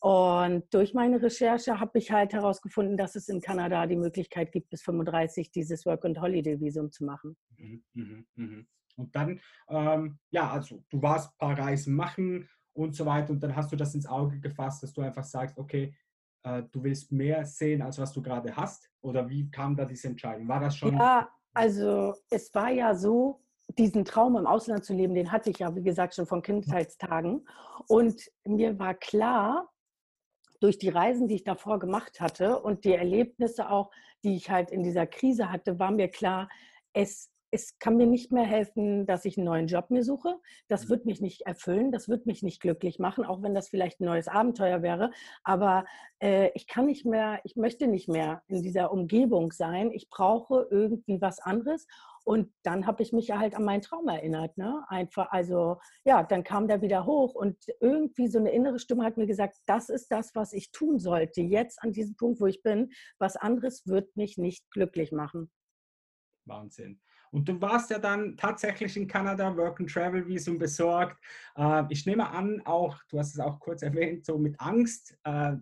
Und 0.00 0.64
durch 0.74 0.94
meine 0.94 1.22
Recherche 1.22 1.80
habe 1.80 1.98
ich 1.98 2.10
halt 2.10 2.32
herausgefunden, 2.32 2.96
dass 2.96 3.14
es 3.14 3.28
in 3.28 3.40
Kanada 3.40 3.86
die 3.86 3.96
Möglichkeit 3.96 4.52
gibt, 4.52 4.70
bis 4.70 4.82
35 4.82 5.50
dieses 5.50 5.86
Work-and-Holiday-Visum 5.86 6.92
zu 6.92 7.04
machen. 7.04 7.36
Mhm, 7.56 7.84
mh, 7.94 8.24
mh. 8.34 8.64
Und 8.96 9.14
dann, 9.14 9.40
ähm, 9.68 10.18
ja, 10.30 10.50
also 10.50 10.82
du 10.90 11.02
warst 11.02 11.30
ein 11.30 11.38
paar 11.38 11.58
Reisen 11.58 11.94
machen 11.94 12.48
und 12.76 12.94
so 12.94 13.06
weiter 13.06 13.32
und 13.32 13.42
dann 13.42 13.56
hast 13.56 13.72
du 13.72 13.76
das 13.76 13.94
ins 13.94 14.06
Auge 14.06 14.38
gefasst, 14.38 14.82
dass 14.82 14.92
du 14.92 15.00
einfach 15.00 15.24
sagst, 15.24 15.58
okay, 15.58 15.94
äh, 16.42 16.62
du 16.70 16.82
willst 16.82 17.10
mehr 17.10 17.44
sehen, 17.44 17.82
als 17.82 17.98
was 17.98 18.12
du 18.12 18.22
gerade 18.22 18.54
hast? 18.54 18.90
Oder 19.00 19.28
wie 19.28 19.50
kam 19.50 19.74
da 19.74 19.84
diese 19.84 20.08
Entscheidung? 20.08 20.46
War 20.46 20.60
das 20.60 20.76
schon? 20.76 20.96
Ja, 20.96 21.28
also 21.54 22.14
es 22.30 22.54
war 22.54 22.70
ja 22.70 22.94
so, 22.94 23.40
diesen 23.78 24.04
Traum 24.04 24.36
im 24.36 24.46
Ausland 24.46 24.84
zu 24.84 24.94
leben, 24.94 25.14
den 25.14 25.32
hatte 25.32 25.50
ich 25.50 25.58
ja, 25.58 25.74
wie 25.74 25.82
gesagt, 25.82 26.14
schon 26.14 26.26
von 26.26 26.42
Kindheitstagen. 26.42 27.46
Und 27.88 28.30
mir 28.44 28.78
war 28.78 28.94
klar, 28.94 29.68
durch 30.60 30.78
die 30.78 30.88
Reisen, 30.88 31.28
die 31.28 31.36
ich 31.36 31.44
davor 31.44 31.78
gemacht 31.78 32.20
hatte 32.20 32.60
und 32.60 32.84
die 32.84 32.92
Erlebnisse 32.92 33.68
auch, 33.68 33.90
die 34.22 34.36
ich 34.36 34.50
halt 34.50 34.70
in 34.70 34.82
dieser 34.82 35.06
Krise 35.06 35.50
hatte, 35.50 35.78
war 35.78 35.90
mir 35.90 36.08
klar, 36.08 36.48
es 36.92 37.30
es 37.56 37.78
kann 37.78 37.96
mir 37.96 38.06
nicht 38.06 38.32
mehr 38.32 38.44
helfen, 38.44 39.06
dass 39.06 39.24
ich 39.24 39.38
einen 39.38 39.46
neuen 39.46 39.66
Job 39.66 39.90
mir 39.90 40.04
suche. 40.04 40.38
Das 40.68 40.84
mhm. 40.84 40.88
wird 40.90 41.06
mich 41.06 41.20
nicht 41.22 41.46
erfüllen, 41.46 41.90
das 41.90 42.06
wird 42.06 42.26
mich 42.26 42.42
nicht 42.42 42.60
glücklich 42.60 42.98
machen, 42.98 43.24
auch 43.24 43.42
wenn 43.42 43.54
das 43.54 43.68
vielleicht 43.68 43.98
ein 44.00 44.04
neues 44.04 44.28
Abenteuer 44.28 44.82
wäre. 44.82 45.10
Aber 45.42 45.86
äh, 46.20 46.50
ich 46.54 46.66
kann 46.66 46.84
nicht 46.84 47.06
mehr, 47.06 47.40
ich 47.44 47.56
möchte 47.56 47.86
nicht 47.86 48.08
mehr 48.08 48.42
in 48.46 48.62
dieser 48.62 48.92
Umgebung 48.92 49.52
sein. 49.52 49.90
Ich 49.90 50.10
brauche 50.10 50.68
irgendwie 50.70 51.20
was 51.22 51.40
anderes. 51.40 51.86
Und 52.24 52.52
dann 52.62 52.86
habe 52.86 53.02
ich 53.02 53.12
mich 53.12 53.30
halt 53.30 53.54
an 53.54 53.64
meinen 53.64 53.82
Traum 53.82 54.06
erinnert. 54.08 54.58
Ne? 54.58 54.84
Einfach, 54.88 55.30
also 55.30 55.78
ja, 56.04 56.24
dann 56.24 56.44
kam 56.44 56.68
der 56.68 56.82
wieder 56.82 57.06
hoch 57.06 57.34
und 57.34 57.56
irgendwie 57.80 58.28
so 58.28 58.38
eine 58.38 58.50
innere 58.50 58.78
Stimme 58.78 59.04
hat 59.04 59.16
mir 59.16 59.26
gesagt, 59.26 59.56
das 59.64 59.88
ist 59.88 60.12
das, 60.12 60.34
was 60.34 60.52
ich 60.52 60.72
tun 60.72 60.98
sollte. 60.98 61.40
Jetzt 61.40 61.82
an 61.82 61.92
diesem 61.92 62.16
Punkt, 62.16 62.40
wo 62.40 62.46
ich 62.46 62.62
bin, 62.62 62.90
was 63.18 63.36
anderes 63.36 63.86
wird 63.86 64.14
mich 64.14 64.36
nicht 64.36 64.70
glücklich 64.70 65.10
machen. 65.10 65.50
Wahnsinn. 66.46 67.00
Und 67.30 67.48
du 67.48 67.60
warst 67.60 67.90
ja 67.90 67.98
dann 67.98 68.36
tatsächlich 68.36 68.96
in 68.96 69.06
Kanada, 69.06 69.56
Work 69.56 69.80
and 69.80 69.90
Travel 69.90 70.26
Visum 70.26 70.58
besorgt. 70.58 71.22
Äh, 71.56 71.84
ich 71.90 72.06
nehme 72.06 72.28
an, 72.30 72.62
auch, 72.64 72.98
du 73.08 73.18
hast 73.18 73.34
es 73.34 73.40
auch 73.40 73.60
kurz 73.60 73.82
erwähnt, 73.82 74.24
so 74.24 74.38
mit 74.38 74.60
Angst 74.60 75.16
äh, 75.24 75.52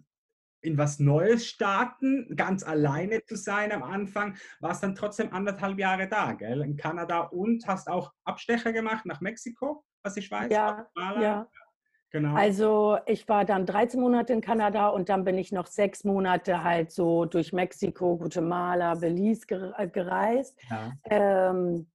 in 0.64 0.78
was 0.78 0.99
Neues 0.99 1.47
starten, 1.47 2.35
ganz 2.37 2.64
alleine 2.64 3.23
zu 3.25 3.37
sein 3.37 3.71
am 3.71 3.83
Anfang, 3.83 4.37
warst 4.61 4.83
dann 4.83 4.94
trotzdem 4.94 5.33
anderthalb 5.33 5.78
Jahre 5.78 6.09
da, 6.09 6.33
gell, 6.33 6.62
in 6.62 6.76
Kanada 6.76 7.21
und 7.21 7.66
hast 7.66 7.88
auch 7.88 8.12
Abstecher 8.25 8.73
gemacht 8.73 9.04
nach 9.04 9.21
Mexiko, 9.21 9.85
was 10.02 10.16
ich 10.16 10.30
weiß. 10.30 10.50
Ja, 10.50 10.87
ja. 10.97 11.49
Genau. 12.14 12.37
Also 12.37 12.97
ich 13.06 13.28
war 13.28 13.44
dann 13.44 13.66
13 13.66 14.00
Monate 14.00 14.33
in 14.33 14.40
Kanada 14.40 14.87
und 14.87 15.09
dann 15.09 15.25
bin 15.25 15.37
ich 15.37 15.50
noch 15.50 15.66
sechs 15.66 16.04
Monate 16.04 16.62
halt 16.62 16.92
so 16.92 17.25
durch 17.25 17.52
Mexiko, 17.52 18.16
Guatemala, 18.16 18.94
Belize 18.94 19.44
äh, 19.76 19.88
gereist. 19.88 20.56
Ja, 20.71 20.92
ähm, 21.11 21.90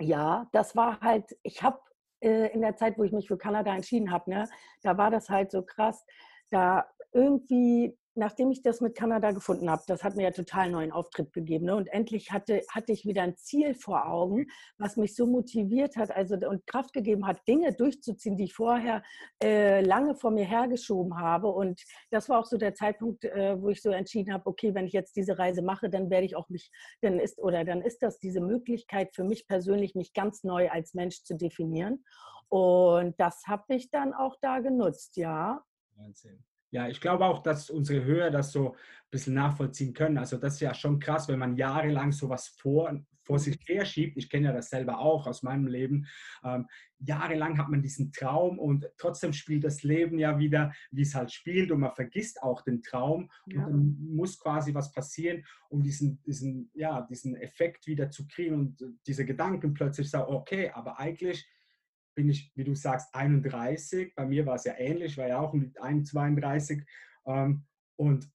ja 0.00 0.46
das 0.52 0.76
war 0.76 1.00
halt, 1.00 1.36
ich 1.42 1.60
habe 1.60 1.80
äh, 2.20 2.52
in 2.54 2.60
der 2.60 2.76
Zeit, 2.76 2.98
wo 2.98 3.02
ich 3.02 3.10
mich 3.10 3.26
für 3.26 3.36
Kanada 3.36 3.74
entschieden 3.74 4.12
habe, 4.12 4.30
ne, 4.30 4.48
da 4.82 4.96
war 4.96 5.10
das 5.10 5.28
halt 5.28 5.50
so 5.50 5.62
krass. 5.62 6.06
Da 6.50 6.86
irgendwie 7.12 7.97
nachdem 8.14 8.50
ich 8.50 8.62
das 8.62 8.80
mit 8.80 8.96
Kanada 8.96 9.30
gefunden 9.30 9.70
habe, 9.70 9.82
das 9.86 10.02
hat 10.02 10.16
mir 10.16 10.24
ja 10.24 10.30
total 10.30 10.70
neuen 10.70 10.92
Auftritt 10.92 11.32
gegeben. 11.32 11.66
Ne? 11.66 11.76
Und 11.76 11.86
endlich 11.88 12.32
hatte, 12.32 12.62
hatte 12.70 12.92
ich 12.92 13.04
wieder 13.04 13.22
ein 13.22 13.36
Ziel 13.36 13.74
vor 13.74 14.06
Augen, 14.06 14.46
was 14.76 14.96
mich 14.96 15.14
so 15.14 15.26
motiviert 15.26 15.96
hat 15.96 16.10
also, 16.10 16.34
und 16.48 16.66
Kraft 16.66 16.92
gegeben 16.92 17.26
hat, 17.26 17.46
Dinge 17.46 17.72
durchzuziehen, 17.72 18.36
die 18.36 18.44
ich 18.44 18.54
vorher 18.54 19.02
äh, 19.42 19.80
lange 19.82 20.14
vor 20.14 20.30
mir 20.30 20.44
hergeschoben 20.44 21.18
habe. 21.18 21.48
Und 21.48 21.82
das 22.10 22.28
war 22.28 22.40
auch 22.40 22.46
so 22.46 22.58
der 22.58 22.74
Zeitpunkt, 22.74 23.24
äh, 23.24 23.60
wo 23.60 23.68
ich 23.68 23.82
so 23.82 23.90
entschieden 23.90 24.32
habe, 24.32 24.46
okay, 24.46 24.74
wenn 24.74 24.86
ich 24.86 24.92
jetzt 24.92 25.16
diese 25.16 25.38
Reise 25.38 25.62
mache, 25.62 25.88
dann 25.88 26.10
werde 26.10 26.26
ich 26.26 26.36
auch 26.36 26.48
mich, 26.48 26.70
dann 27.02 27.20
ist, 27.20 27.38
oder 27.38 27.64
dann 27.64 27.82
ist 27.82 28.02
das 28.02 28.18
diese 28.18 28.40
Möglichkeit 28.40 29.14
für 29.14 29.24
mich 29.24 29.46
persönlich, 29.46 29.94
mich 29.94 30.12
ganz 30.12 30.44
neu 30.44 30.70
als 30.70 30.94
Mensch 30.94 31.22
zu 31.22 31.36
definieren. 31.36 32.04
Und 32.48 33.20
das 33.20 33.42
habe 33.46 33.74
ich 33.74 33.90
dann 33.90 34.14
auch 34.14 34.36
da 34.40 34.60
genutzt, 34.60 35.16
ja. 35.16 35.62
Wahnsinn. 35.96 36.44
Ja, 36.70 36.88
ich 36.88 37.00
glaube 37.00 37.24
auch, 37.24 37.42
dass 37.42 37.70
unsere 37.70 38.04
Hörer 38.04 38.30
das 38.30 38.52
so 38.52 38.72
ein 38.72 39.10
bisschen 39.10 39.34
nachvollziehen 39.34 39.94
können. 39.94 40.18
Also 40.18 40.36
das 40.36 40.54
ist 40.54 40.60
ja 40.60 40.74
schon 40.74 40.98
krass, 40.98 41.28
wenn 41.28 41.38
man 41.38 41.56
jahrelang 41.56 42.12
sowas 42.12 42.48
vor, 42.48 42.92
vor 43.22 43.38
sich 43.38 43.58
her 43.66 43.86
schiebt. 43.86 44.16
Ich 44.16 44.28
kenne 44.28 44.48
ja 44.48 44.52
das 44.52 44.68
selber 44.68 44.98
auch 44.98 45.26
aus 45.26 45.42
meinem 45.42 45.66
Leben. 45.66 46.06
Ähm, 46.44 46.66
jahrelang 46.98 47.58
hat 47.58 47.68
man 47.68 47.82
diesen 47.82 48.12
Traum 48.12 48.58
und 48.58 48.86
trotzdem 48.98 49.32
spielt 49.32 49.64
das 49.64 49.82
Leben 49.82 50.18
ja 50.18 50.38
wieder, 50.38 50.72
wie 50.90 51.02
es 51.02 51.14
halt 51.14 51.32
spielt 51.32 51.70
und 51.70 51.80
man 51.80 51.94
vergisst 51.94 52.42
auch 52.42 52.62
den 52.62 52.82
Traum 52.82 53.30
ja. 53.46 53.64
und 53.64 53.72
dann 53.72 53.96
muss 54.14 54.38
quasi 54.38 54.74
was 54.74 54.92
passieren, 54.92 55.44
um 55.68 55.82
diesen, 55.82 56.22
diesen, 56.22 56.70
ja, 56.74 57.02
diesen 57.02 57.36
Effekt 57.36 57.86
wieder 57.86 58.10
zu 58.10 58.26
kriegen 58.26 58.54
und 58.56 58.82
diese 59.06 59.24
Gedanken 59.24 59.74
plötzlich 59.74 60.10
sagen, 60.10 60.34
okay, 60.34 60.70
aber 60.74 60.98
eigentlich 60.98 61.46
bin 62.18 62.30
ich, 62.30 62.50
wie 62.56 62.64
du 62.64 62.74
sagst, 62.74 63.14
31. 63.14 64.12
Bei 64.16 64.26
mir 64.26 64.44
war 64.44 64.56
es 64.56 64.64
ja 64.64 64.74
ähnlich, 64.76 65.16
war 65.16 65.28
ja 65.28 65.38
auch 65.38 65.52
mit 65.52 65.76
32. 65.76 66.82
Ähm, 67.26 67.64
und 67.94 68.28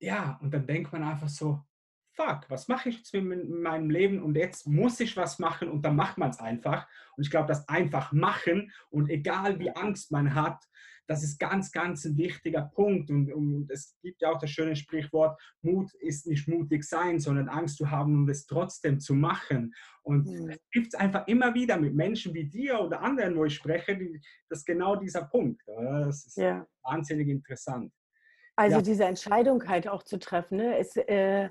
ja, 0.00 0.38
und 0.42 0.52
dann 0.52 0.66
denkt 0.66 0.92
man 0.92 1.02
einfach 1.04 1.30
so, 1.30 1.64
fuck, 2.12 2.44
was 2.50 2.68
mache 2.68 2.90
ich 2.90 2.98
jetzt 2.98 3.14
mit 3.14 3.48
meinem 3.48 3.88
Leben 3.88 4.22
und 4.22 4.36
jetzt 4.36 4.66
muss 4.66 5.00
ich 5.00 5.16
was 5.16 5.38
machen 5.38 5.70
und 5.70 5.80
dann 5.80 5.96
macht 5.96 6.18
man 6.18 6.28
es 6.28 6.40
einfach. 6.40 6.86
Und 7.16 7.24
ich 7.24 7.30
glaube, 7.30 7.48
das 7.48 7.66
einfach 7.70 8.12
machen 8.12 8.70
und 8.90 9.08
egal 9.08 9.58
wie 9.58 9.74
Angst 9.74 10.12
man 10.12 10.34
hat, 10.34 10.62
das 11.10 11.24
ist 11.24 11.40
ganz, 11.40 11.72
ganz 11.72 12.04
ein 12.04 12.16
wichtiger 12.16 12.70
Punkt. 12.72 13.10
Und, 13.10 13.32
und, 13.32 13.68
es 13.68 13.96
gibt 14.00 14.22
ja 14.22 14.30
auch 14.30 14.38
das 14.38 14.50
schöne 14.50 14.76
Sprichwort, 14.76 15.40
Mut 15.60 15.92
ist 15.94 16.28
nicht 16.28 16.46
mutig 16.46 16.84
sein, 16.84 17.18
sondern 17.18 17.48
Angst 17.48 17.78
zu 17.78 17.90
haben, 17.90 18.14
um 18.14 18.28
es 18.28 18.46
trotzdem 18.46 19.00
zu 19.00 19.14
machen. 19.14 19.74
Und 20.04 20.28
mhm. 20.28 20.50
es 20.50 20.60
gibt 20.70 20.94
es 20.94 20.94
einfach 20.94 21.26
immer 21.26 21.52
wieder 21.52 21.78
mit 21.78 21.96
Menschen 21.96 22.32
wie 22.32 22.44
dir 22.44 22.78
oder 22.78 23.02
anderen, 23.02 23.34
wo 23.34 23.44
ich 23.44 23.56
spreche, 23.56 23.96
die, 23.96 24.20
das 24.48 24.60
ist 24.60 24.66
genau 24.66 24.94
dieser 24.94 25.24
Punkt. 25.24 25.60
Das 25.66 26.26
ist 26.26 26.36
ja. 26.36 26.64
wahnsinnig 26.84 27.26
interessant. 27.26 27.92
Also 28.54 28.76
ja. 28.76 28.82
diese 28.82 29.04
Entscheidung 29.04 29.66
halt 29.66 29.88
auch 29.88 30.04
zu 30.04 30.16
treffen, 30.16 30.58
ne, 30.58 30.78
ist, 30.78 30.96
äh, 30.96 31.50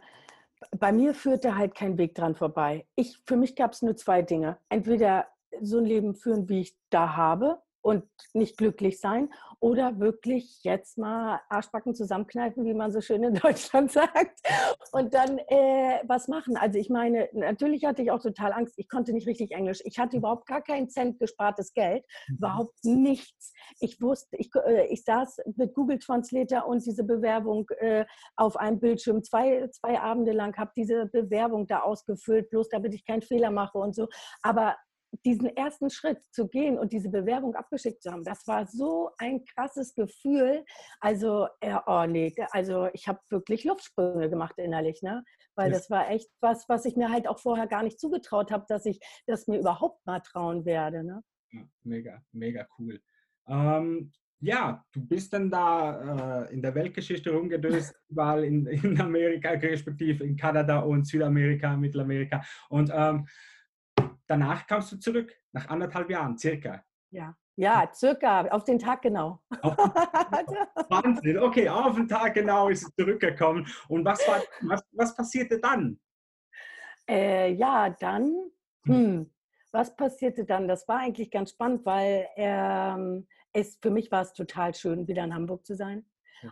bei 0.77 0.93
mir 0.93 1.13
führte 1.13 1.57
halt 1.57 1.75
kein 1.75 1.97
Weg 1.97 2.15
dran 2.15 2.33
vorbei. 2.33 2.87
Ich, 2.95 3.17
für 3.27 3.35
mich 3.35 3.57
gab 3.57 3.73
es 3.73 3.81
nur 3.81 3.97
zwei 3.97 4.21
Dinge. 4.21 4.57
Entweder 4.69 5.27
so 5.59 5.79
ein 5.79 5.85
Leben 5.85 6.15
führen, 6.15 6.47
wie 6.47 6.61
ich 6.61 6.77
da 6.89 7.17
habe, 7.17 7.61
und 7.81 8.03
nicht 8.33 8.57
glücklich 8.57 8.99
sein 8.99 9.29
oder 9.59 9.99
wirklich 9.99 10.59
jetzt 10.63 10.97
mal 10.97 11.41
Arschbacken 11.49 11.93
zusammenkneifen, 11.93 12.65
wie 12.65 12.73
man 12.73 12.91
so 12.91 13.01
schön 13.01 13.23
in 13.23 13.33
Deutschland 13.35 13.91
sagt, 13.91 14.39
und 14.91 15.13
dann 15.13 15.37
äh, 15.47 15.99
was 16.05 16.27
machen. 16.27 16.57
Also 16.57 16.79
ich 16.79 16.89
meine, 16.89 17.29
natürlich 17.33 17.85
hatte 17.85 18.01
ich 18.01 18.11
auch 18.11 18.21
total 18.21 18.53
Angst. 18.53 18.75
Ich 18.77 18.87
konnte 18.89 19.13
nicht 19.13 19.27
richtig 19.27 19.51
Englisch. 19.51 19.81
Ich 19.83 19.99
hatte 19.99 20.17
überhaupt 20.17 20.47
gar 20.47 20.61
keinen 20.61 20.89
Cent 20.89 21.19
gespartes 21.19 21.73
Geld, 21.73 22.05
mhm. 22.27 22.35
überhaupt 22.37 22.75
nichts. 22.83 23.53
Ich 23.79 24.01
wusste, 24.01 24.37
ich, 24.37 24.49
äh, 24.55 24.87
ich 24.87 25.03
saß 25.03 25.41
mit 25.55 25.73
Google 25.73 25.99
Translator 25.99 26.65
und 26.65 26.85
diese 26.85 27.03
Bewerbung 27.03 27.69
äh, 27.79 28.05
auf 28.35 28.55
einem 28.55 28.79
Bildschirm 28.79 29.23
zwei, 29.23 29.67
zwei 29.71 29.99
Abende 29.99 30.31
lang, 30.31 30.55
habe 30.57 30.71
diese 30.75 31.05
Bewerbung 31.07 31.67
da 31.67 31.81
ausgefüllt, 31.81 32.49
bloß 32.49 32.69
damit 32.69 32.93
ich 32.93 33.05
keinen 33.05 33.21
Fehler 33.21 33.51
mache 33.51 33.77
und 33.77 33.95
so. 33.95 34.07
Aber 34.41 34.75
diesen 35.25 35.47
ersten 35.55 35.89
Schritt 35.89 36.23
zu 36.31 36.47
gehen 36.47 36.77
und 36.77 36.93
diese 36.93 37.09
Bewerbung 37.09 37.55
abgeschickt 37.55 38.01
zu 38.01 38.11
haben, 38.11 38.23
das 38.23 38.47
war 38.47 38.67
so 38.67 39.11
ein 39.17 39.43
krasses 39.45 39.93
Gefühl. 39.95 40.63
Also, 40.99 41.47
ja, 41.63 41.83
oh 41.87 42.05
nee, 42.05 42.33
also 42.51 42.87
ich 42.93 43.07
habe 43.07 43.19
wirklich 43.29 43.63
Luftsprünge 43.63 44.29
gemacht 44.29 44.57
innerlich, 44.57 45.01
ne? 45.01 45.23
Weil 45.55 45.71
das 45.71 45.89
war 45.89 46.09
echt 46.09 46.29
was, 46.39 46.69
was 46.69 46.85
ich 46.85 46.95
mir 46.95 47.09
halt 47.09 47.27
auch 47.27 47.39
vorher 47.39 47.67
gar 47.67 47.83
nicht 47.83 47.99
zugetraut 47.99 48.51
habe, 48.51 48.65
dass 48.69 48.85
ich 48.85 48.99
das 49.27 49.47
mir 49.47 49.59
überhaupt 49.59 50.05
mal 50.05 50.21
trauen 50.21 50.63
werde. 50.65 51.03
Ne? 51.03 51.21
Ja, 51.51 51.61
mega, 51.83 52.23
mega 52.31 52.67
cool. 52.77 53.01
Ähm, 53.47 54.11
ja, 54.41 54.85
du 54.93 55.05
bist 55.05 55.33
dann 55.33 55.49
da 55.49 56.45
äh, 56.45 56.53
in 56.53 56.61
der 56.61 56.73
Weltgeschichte 56.75 57.31
rumgedöst, 57.31 57.93
überall 58.09 58.45
in, 58.45 58.65
in 58.67 58.99
Amerika, 59.01 59.49
respektive 59.49 60.23
in 60.23 60.37
Kanada 60.37 60.79
und 60.79 61.05
Südamerika, 61.05 61.75
Mittelamerika. 61.75 62.41
Und 62.69 62.89
ähm, 62.93 63.27
danach 64.29 64.67
kamst 64.67 64.91
du 64.91 64.97
zurück, 64.97 65.35
nach 65.51 65.67
anderthalb 65.69 66.09
Jahren 66.09 66.37
circa. 66.37 66.83
Ja, 67.11 67.35
ja, 67.55 67.91
circa, 67.93 68.47
auf 68.47 68.63
den 68.63 68.79
Tag 68.79 69.01
genau. 69.03 69.41
Wahnsinn, 70.89 71.39
okay, 71.39 71.67
auf 71.67 71.95
den 71.95 72.07
Tag 72.07 72.35
genau 72.35 72.69
ist 72.69 72.83
es 72.83 72.95
zurückgekommen. 72.95 73.67
Und 73.89 74.05
was, 74.05 74.25
war, 74.27 74.41
was, 74.61 74.81
was 74.93 75.15
passierte 75.15 75.59
dann? 75.59 75.99
Äh, 77.09 77.51
ja, 77.53 77.89
dann, 77.89 78.33
hm. 78.85 78.95
hm, 78.95 79.33
was 79.71 79.95
passierte 79.95 80.45
dann? 80.45 80.67
Das 80.67 80.87
war 80.87 80.99
eigentlich 80.99 81.31
ganz 81.31 81.49
spannend, 81.49 81.85
weil 81.85 82.27
ähm, 82.37 83.27
es, 83.51 83.77
für 83.81 83.89
mich 83.89 84.11
war 84.11 84.21
es 84.21 84.33
total 84.33 84.73
schön, 84.73 85.07
wieder 85.07 85.23
in 85.23 85.33
Hamburg 85.33 85.65
zu 85.65 85.75
sein. 85.75 86.05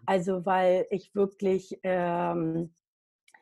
Also, 0.06 0.46
weil 0.46 0.86
ich 0.90 1.16
wirklich 1.16 1.80
ähm, 1.84 2.76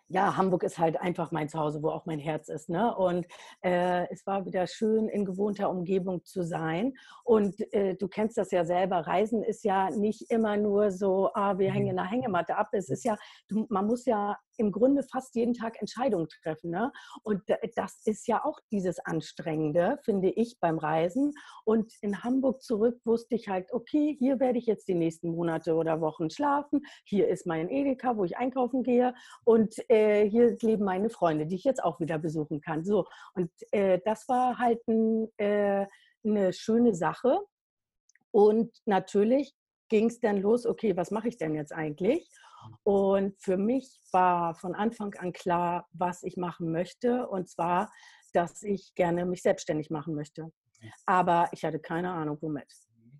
ja, 0.07 0.37
Hamburg 0.37 0.63
ist 0.63 0.77
halt 0.77 0.99
einfach 0.99 1.31
mein 1.31 1.49
Zuhause, 1.49 1.81
wo 1.81 1.89
auch 1.89 2.05
mein 2.05 2.19
Herz 2.19 2.47
ist. 2.49 2.69
Ne? 2.69 2.95
Und 2.95 3.25
äh, 3.61 4.07
es 4.11 4.25
war 4.27 4.45
wieder 4.45 4.67
schön, 4.67 5.07
in 5.09 5.25
gewohnter 5.25 5.69
Umgebung 5.69 6.23
zu 6.23 6.43
sein. 6.43 6.93
Und 7.23 7.55
äh, 7.73 7.95
du 7.95 8.07
kennst 8.07 8.37
das 8.37 8.51
ja 8.51 8.65
selber. 8.65 9.07
Reisen 9.07 9.43
ist 9.43 9.63
ja 9.63 9.89
nicht 9.89 10.29
immer 10.29 10.57
nur 10.57 10.91
so, 10.91 11.31
ah, 11.33 11.57
wir 11.57 11.71
hängen 11.71 11.89
in 11.89 11.95
der 11.95 12.09
Hängematte 12.09 12.55
ab. 12.55 12.69
Es 12.71 12.89
ist 12.89 13.03
ja, 13.03 13.17
du, 13.47 13.65
man 13.69 13.87
muss 13.87 14.05
ja 14.05 14.37
im 14.57 14.71
Grunde 14.71 15.03
fast 15.03 15.35
jeden 15.35 15.53
Tag 15.53 15.79
Entscheidungen 15.79 16.27
treffen. 16.27 16.71
Ne? 16.71 16.91
Und 17.23 17.43
das 17.75 18.01
ist 18.05 18.27
ja 18.27 18.43
auch 18.43 18.59
dieses 18.71 18.99
Anstrengende, 18.99 19.99
finde 20.03 20.29
ich, 20.29 20.57
beim 20.59 20.77
Reisen. 20.77 21.33
Und 21.63 21.93
in 22.01 22.23
Hamburg 22.23 22.61
zurück 22.61 22.99
wusste 23.05 23.35
ich 23.35 23.47
halt, 23.47 23.71
okay, 23.71 24.15
hier 24.17 24.39
werde 24.39 24.59
ich 24.59 24.65
jetzt 24.65 24.87
die 24.87 24.95
nächsten 24.95 25.29
Monate 25.29 25.75
oder 25.75 26.01
Wochen 26.01 26.29
schlafen. 26.29 26.81
Hier 27.05 27.27
ist 27.27 27.45
mein 27.45 27.69
Edeka, 27.69 28.17
wo 28.17 28.23
ich 28.23 28.37
einkaufen 28.37 28.83
gehe. 28.83 29.13
Und 29.43 29.73
äh, 29.89 30.29
hier 30.29 30.55
leben 30.61 30.85
meine 30.85 31.09
Freunde, 31.09 31.45
die 31.45 31.55
ich 31.55 31.63
jetzt 31.63 31.83
auch 31.83 31.99
wieder 31.99 32.17
besuchen 32.17 32.61
kann. 32.61 32.83
So, 32.85 33.05
und 33.33 33.51
äh, 33.71 33.99
das 34.05 34.27
war 34.27 34.57
halt 34.57 34.85
ein, 34.87 35.27
äh, 35.37 35.85
eine 36.23 36.53
schöne 36.53 36.93
Sache. 36.93 37.39
Und 38.31 38.75
natürlich 38.85 39.55
ging 39.89 40.07
es 40.07 40.19
dann 40.19 40.41
los, 40.41 40.65
okay, 40.65 40.97
was 40.97 41.11
mache 41.11 41.27
ich 41.27 41.37
denn 41.37 41.55
jetzt 41.55 41.71
eigentlich? 41.71 42.29
Und 42.83 43.39
für 43.41 43.57
mich 43.57 43.99
war 44.11 44.55
von 44.55 44.75
Anfang 44.75 45.13
an 45.15 45.33
klar, 45.33 45.87
was 45.93 46.23
ich 46.23 46.37
machen 46.37 46.71
möchte. 46.71 47.27
Und 47.27 47.49
zwar, 47.49 47.91
dass 48.33 48.63
ich 48.63 48.93
gerne 48.95 49.25
mich 49.25 49.41
selbstständig 49.41 49.89
machen 49.89 50.15
möchte. 50.15 50.51
Aber 51.05 51.49
ich 51.51 51.63
hatte 51.63 51.79
keine 51.79 52.11
Ahnung, 52.11 52.37
womit. 52.41 52.67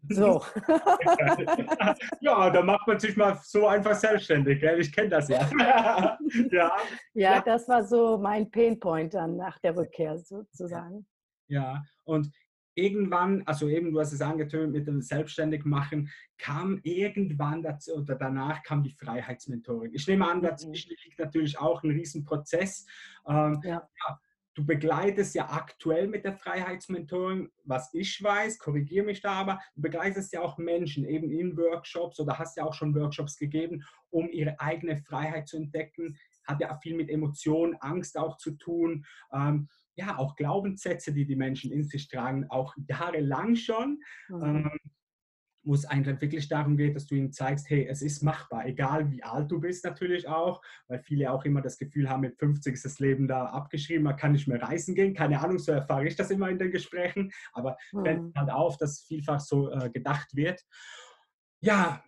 So. 0.10 0.44
ja, 2.22 2.50
da 2.50 2.62
macht 2.62 2.88
man 2.88 3.00
sich 3.00 3.18
mal 3.18 3.40
so 3.44 3.68
einfach 3.68 3.96
selbstständig. 3.96 4.60
Gell? 4.60 4.80
Ich 4.80 4.92
kenne 4.94 5.10
das 5.10 5.28
ja. 5.30 6.18
ja. 6.52 6.72
Ja, 7.14 7.42
das 7.42 7.68
war 7.68 7.84
so 7.84 8.18
mein 8.18 8.50
Painpoint 8.52 9.14
dann 9.14 9.38
nach 9.38 9.58
der 9.60 9.76
Rückkehr 9.76 10.18
sozusagen. 10.20 11.08
Ja, 11.48 11.84
und 12.04 12.32
irgendwann, 12.76 13.44
also 13.46 13.68
eben, 13.68 13.92
du 13.92 14.00
hast 14.00 14.14
es 14.14 14.22
angetönt 14.22 14.74
mit 14.74 14.88
dem 14.88 15.02
Selbstständigmachen, 15.02 16.10
kam 16.38 16.80
irgendwann 16.84 17.64
dazu, 17.64 17.96
oder 17.96 18.16
danach 18.16 18.62
kam 18.64 18.84
die 18.84 18.92
Freiheitsmentorin. 18.92 19.94
Ich 19.94 20.08
nehme 20.08 20.30
an, 20.30 20.42
dazwischen 20.42 20.92
mhm. 20.92 20.98
liegt 21.04 21.20
natürlich 21.20 21.58
auch 21.58 21.84
ein 21.84 21.92
Riesenprozess. 21.92 22.86
Ähm, 23.28 23.62
ja. 23.64 23.88
Ja, 24.08 24.20
du 24.56 24.66
begleitest 24.66 25.36
ja 25.36 25.50
aktuell 25.50 26.08
mit 26.08 26.26
der 26.26 26.34
Freiheitsmentorin, 26.34 27.52
was 27.66 27.94
ich 27.94 28.24
weiß, 28.24 28.58
korrigiere 28.58 29.06
mich 29.06 29.22
da 29.22 29.34
aber, 29.34 29.60
du 29.76 29.82
begleitest 29.82 30.34
ja 30.34 30.42
auch 30.42 30.58
Menschen 30.58 31.06
eben 31.06 31.30
in 31.30 31.58
Workshops 31.58 32.20
oder 32.20 32.40
hast 32.40 32.58
ja 32.58 32.64
auch 32.64 32.74
schon 32.74 32.96
Workshops 32.96 33.38
gegeben, 33.38 33.84
um 34.10 34.30
ihre 34.30 34.60
eigene 34.60 34.98
Freiheit 34.98 35.48
zu 35.48 35.58
entdecken. 35.58 36.18
Hat 36.46 36.62
ja 36.62 36.78
viel 36.78 36.96
mit 36.96 37.10
Emotionen, 37.10 37.76
Angst 37.82 38.18
auch 38.18 38.38
zu 38.38 38.52
tun. 38.52 39.06
Ähm, 39.34 39.68
ja, 39.96 40.18
auch 40.18 40.36
Glaubenssätze, 40.36 41.14
die 41.14 41.26
die 41.26 41.36
Menschen 41.36 41.72
in 41.72 41.84
sich 41.84 42.08
tragen, 42.08 42.46
auch 42.50 42.76
jahrelang 42.88 43.56
schon. 43.56 44.00
Mhm. 44.30 44.44
Ähm, 44.44 44.72
wo 45.66 45.74
es 45.74 45.86
eigentlich 45.86 46.22
wirklich 46.22 46.48
darum 46.48 46.78
geht, 46.78 46.96
dass 46.96 47.08
du 47.08 47.16
ihnen 47.16 47.32
zeigst, 47.32 47.70
hey, 47.70 47.88
es 47.90 48.02
ist 48.02 48.22
machbar, 48.22 48.68
egal 48.68 49.10
wie 49.12 49.24
alt 49.24 49.52
du 49.52 49.60
bist 49.60 49.84
natürlich 49.84 50.28
auch, 50.28 50.62
weil 50.88 51.00
viele 51.00 51.32
auch 51.32 51.44
immer 51.44 51.62
das 51.62 51.78
Gefühl 51.78 52.08
haben, 52.08 52.22
mit 52.22 52.38
50 52.38 52.74
ist 52.74 52.86
das 52.86 53.00
Leben 53.00 53.28
da 53.28 53.48
abgeschrieben, 53.48 54.04
man 54.04 54.16
kann 54.16 54.34
nicht 54.34 54.48
mehr 54.48 54.62
reisen 54.62 54.94
gehen, 54.94 55.16
keine 55.16 55.42
Ahnung, 55.42 55.58
so 55.58 55.72
erfahre 55.72 56.08
ich 56.08 56.16
das 56.16 56.30
immer 56.30 56.50
in 56.50 56.60
den 56.60 56.72
Gesprächen, 56.72 57.32
aber 57.52 57.78
mhm. 57.92 58.06
fällt 58.06 58.36
halt 58.36 58.50
auf, 58.52 58.78
dass 58.78 59.02
vielfach 59.02 59.40
so 59.40 59.72
äh, 59.72 59.90
gedacht 59.90 60.36
wird. 60.36 60.64
Ja, 61.62 62.04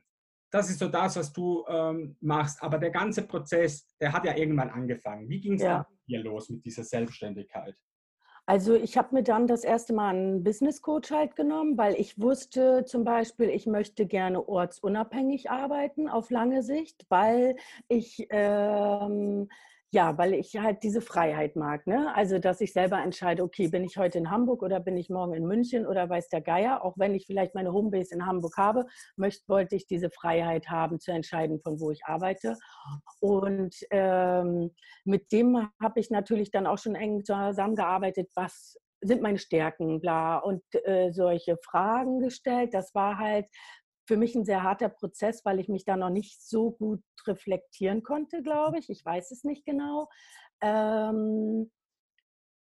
das 0.58 0.70
ist 0.70 0.80
so 0.80 0.88
das, 0.88 1.16
was 1.16 1.32
du 1.32 1.66
ähm, 1.68 2.18
machst, 2.20 2.62
aber 2.62 2.78
der 2.78 2.92
ganze 2.92 3.24
Prozess, 3.24 3.88
der 4.00 4.12
hat 4.12 4.26
ja 4.26 4.36
irgendwann 4.36 4.70
angefangen. 4.70 5.30
Wie 5.30 5.40
ging 5.40 5.54
es 5.54 5.62
ja. 5.62 5.88
hier 6.06 6.24
los 6.24 6.50
mit 6.50 6.66
dieser 6.66 6.84
Selbstständigkeit? 6.84 7.76
Also 8.50 8.76
ich 8.76 8.98
habe 8.98 9.14
mir 9.14 9.24
dann 9.24 9.46
das 9.46 9.66
erste 9.66 9.94
Mal 9.94 10.16
einen 10.16 10.44
Business 10.44 10.82
Coach 10.82 11.12
halt 11.12 11.36
genommen, 11.36 11.78
weil 11.78 11.96
ich 11.96 12.18
wusste 12.18 12.86
zum 12.86 13.04
Beispiel, 13.04 13.50
ich 13.50 13.66
möchte 13.66 14.06
gerne 14.06 14.48
ortsunabhängig 14.48 15.52
arbeiten 15.52 16.08
auf 16.08 16.30
lange 16.30 16.64
Sicht, 16.64 17.06
weil 17.10 17.58
ich 17.90 18.26
ähm, 18.30 19.50
ja, 19.92 20.18
weil 20.18 20.34
ich 20.34 20.56
halt 20.58 20.84
diese 20.84 21.02
Freiheit 21.02 21.56
mag. 21.56 21.88
Ne? 21.88 22.14
Also, 22.14 22.40
dass 22.40 22.60
ich 22.60 22.74
selber 22.74 23.02
entscheide, 23.02 23.44
okay, 23.44 23.70
bin 23.70 23.86
ich 23.86 23.98
heute 23.98 24.18
in 24.18 24.30
Hamburg 24.30 24.62
oder 24.62 24.82
bin 24.82 24.98
ich 24.98 25.10
morgen 25.10 25.34
in 25.34 25.46
München 25.46 25.88
oder 25.88 26.10
weiß 26.10 26.28
der 26.28 26.42
Geier. 26.42 26.84
Auch 26.84 26.96
wenn 26.98 27.16
ich 27.16 27.26
vielleicht 27.26 27.56
meine 27.56 27.72
Homebase 27.72 28.14
in 28.14 28.26
Hamburg 28.26 28.58
habe, 28.58 28.86
möchte, 29.16 29.48
wollte 29.48 29.78
ich 29.78 29.88
diese 29.88 30.10
Freiheit 30.10 30.70
haben, 30.70 31.00
zu 31.00 31.12
entscheiden, 31.12 31.62
von 31.62 31.80
wo 31.80 31.92
ich 31.92 32.02
arbeite. 32.06 32.58
Und 33.22 33.76
ähm, 33.92 34.72
mit 35.06 35.32
dem 35.32 35.70
habe 35.82 36.00
ich 36.00 36.10
natürlich 36.10 36.52
dann 36.52 36.68
auch 36.68 36.78
schon 36.78 36.96
eng 36.96 37.24
zusammengearbeitet, 37.24 38.30
was 38.36 38.78
sind 39.02 39.22
meine 39.22 39.38
Stärken, 39.38 40.02
bla, 40.02 40.38
und 40.38 40.64
äh, 40.86 41.12
solche 41.12 41.58
Fragen 41.58 42.20
gestellt. 42.20 42.74
Das 42.74 42.94
war 42.96 43.18
halt 43.18 43.46
für 44.08 44.18
mich 44.18 44.36
ein 44.36 44.46
sehr 44.46 44.64
harter 44.64 44.90
Prozess, 44.90 45.44
weil 45.46 45.60
ich 45.60 45.68
mich 45.68 45.84
da 45.86 45.98
noch 45.98 46.10
nicht 46.10 46.42
so 46.42 46.72
gut 46.72 47.04
reflektieren 47.28 48.04
konnte, 48.04 48.42
glaube 48.42 48.80
ich. 48.80 48.90
Ich 48.90 49.04
weiß 49.04 49.32
es 49.32 49.44
nicht 49.44 49.66
genau. 49.66 50.08
Ähm, 50.62 51.70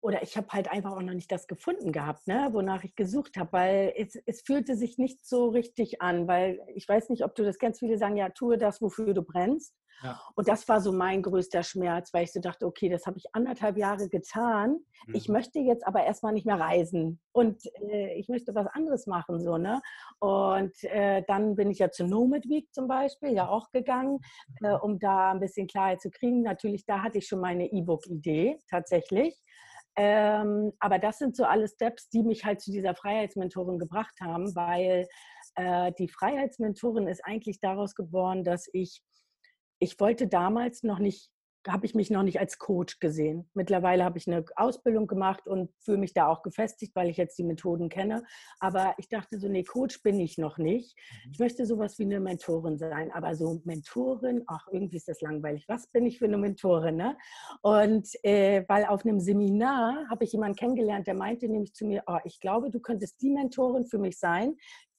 oder 0.04 0.22
ich 0.22 0.36
habe 0.36 0.48
halt 0.50 0.70
einfach 0.70 0.92
auch 0.92 1.00
noch 1.00 1.14
nicht 1.14 1.32
das 1.32 1.46
gefunden 1.46 1.90
gehabt, 1.90 2.26
ne, 2.26 2.50
wonach 2.52 2.84
ich 2.84 2.94
gesucht 2.94 3.38
habe, 3.38 3.52
weil 3.52 3.94
es, 3.96 4.14
es 4.26 4.42
fühlte 4.42 4.76
sich 4.76 4.98
nicht 4.98 5.26
so 5.26 5.48
richtig 5.48 6.02
an, 6.02 6.28
weil 6.28 6.60
ich 6.74 6.86
weiß 6.86 7.08
nicht, 7.08 7.24
ob 7.24 7.34
du 7.34 7.42
das 7.42 7.58
kennst, 7.58 7.80
viele 7.80 7.96
sagen, 7.96 8.18
ja, 8.18 8.28
tue 8.28 8.58
das, 8.58 8.82
wofür 8.82 9.14
du 9.14 9.22
brennst. 9.22 9.74
Ja. 10.02 10.20
Und 10.34 10.46
das 10.46 10.68
war 10.68 10.82
so 10.82 10.92
mein 10.92 11.22
größter 11.22 11.62
Schmerz, 11.62 12.12
weil 12.12 12.24
ich 12.24 12.32
so 12.32 12.40
dachte, 12.40 12.66
okay, 12.66 12.90
das 12.90 13.06
habe 13.06 13.16
ich 13.16 13.24
anderthalb 13.32 13.78
Jahre 13.78 14.10
getan. 14.10 14.80
Mhm. 15.06 15.14
Ich 15.14 15.28
möchte 15.30 15.58
jetzt 15.60 15.86
aber 15.86 16.04
erstmal 16.04 16.34
nicht 16.34 16.44
mehr 16.44 16.60
reisen 16.60 17.18
und 17.32 17.62
äh, 17.88 18.12
ich 18.18 18.28
möchte 18.28 18.54
was 18.54 18.66
anderes 18.66 19.06
machen, 19.06 19.40
so, 19.40 19.56
ne? 19.56 19.80
Und 20.18 20.74
äh, 20.82 21.22
dann 21.26 21.54
bin 21.54 21.70
ich 21.70 21.78
ja 21.78 21.90
zu 21.90 22.04
Nomad 22.04 22.44
Week 22.46 22.68
zum 22.74 22.88
Beispiel 22.88 23.32
ja 23.32 23.48
auch 23.48 23.70
gegangen, 23.70 24.18
äh, 24.62 24.74
um 24.74 24.98
da 24.98 25.30
ein 25.30 25.40
bisschen 25.40 25.66
Klarheit 25.66 26.02
zu 26.02 26.10
kriegen. 26.10 26.42
Natürlich, 26.42 26.84
da 26.84 27.02
hatte 27.02 27.16
ich 27.16 27.26
schon 27.26 27.40
meine 27.40 27.72
E-Book-Idee 27.72 28.58
tatsächlich. 28.68 29.40
Ähm, 29.96 30.72
aber 30.80 30.98
das 30.98 31.18
sind 31.18 31.36
so 31.36 31.44
alle 31.44 31.68
Steps, 31.68 32.08
die 32.08 32.22
mich 32.22 32.44
halt 32.44 32.60
zu 32.60 32.72
dieser 32.72 32.94
Freiheitsmentorin 32.94 33.78
gebracht 33.78 34.14
haben, 34.20 34.54
weil 34.56 35.06
äh, 35.54 35.92
die 35.98 36.08
Freiheitsmentorin 36.08 37.06
ist 37.06 37.24
eigentlich 37.24 37.60
daraus 37.60 37.94
geboren, 37.94 38.42
dass 38.42 38.68
ich, 38.72 39.02
ich 39.78 39.98
wollte 40.00 40.26
damals 40.26 40.82
noch 40.82 40.98
nicht 40.98 41.30
habe 41.66 41.86
ich 41.86 41.94
mich 41.94 42.10
noch 42.10 42.22
nicht 42.22 42.40
als 42.40 42.58
Coach 42.58 43.00
gesehen. 43.00 43.48
Mittlerweile 43.54 44.04
habe 44.04 44.18
ich 44.18 44.26
eine 44.26 44.44
Ausbildung 44.56 45.06
gemacht 45.06 45.46
und 45.46 45.70
fühle 45.80 45.98
mich 45.98 46.12
da 46.12 46.28
auch 46.28 46.42
gefestigt, 46.42 46.94
weil 46.94 47.08
ich 47.08 47.16
jetzt 47.16 47.38
die 47.38 47.44
Methoden 47.44 47.88
kenne. 47.88 48.24
Aber 48.60 48.94
ich 48.98 49.08
dachte 49.08 49.38
so, 49.38 49.48
nee, 49.48 49.64
Coach 49.64 50.02
bin 50.02 50.20
ich 50.20 50.38
noch 50.38 50.58
nicht. 50.58 50.96
Mhm. 50.96 51.32
Ich 51.32 51.38
möchte 51.38 51.66
sowas 51.66 51.98
wie 51.98 52.04
eine 52.04 52.20
Mentorin 52.20 52.78
sein. 52.78 53.10
Aber 53.12 53.34
so 53.34 53.60
Mentorin, 53.64 54.42
ach, 54.46 54.66
irgendwie 54.70 54.96
ist 54.96 55.08
das 55.08 55.20
langweilig. 55.20 55.64
Was 55.68 55.86
bin 55.88 56.06
ich 56.06 56.18
für 56.18 56.26
eine 56.26 56.38
Mentorin? 56.38 56.96
Ne? 56.96 57.16
Und 57.62 58.08
äh, 58.22 58.64
weil 58.68 58.84
auf 58.86 59.04
einem 59.04 59.20
Seminar 59.20 60.06
habe 60.10 60.24
ich 60.24 60.32
jemanden 60.32 60.56
kennengelernt, 60.56 61.06
der 61.06 61.14
meinte 61.14 61.48
nämlich 61.48 61.74
zu 61.74 61.86
mir, 61.86 62.02
oh, 62.06 62.18
ich 62.24 62.40
glaube, 62.40 62.70
du 62.70 62.80
könntest 62.80 63.20
die 63.22 63.30
Mentorin 63.30 63.86
für 63.86 63.98
mich 63.98 64.18
sein, 64.18 64.56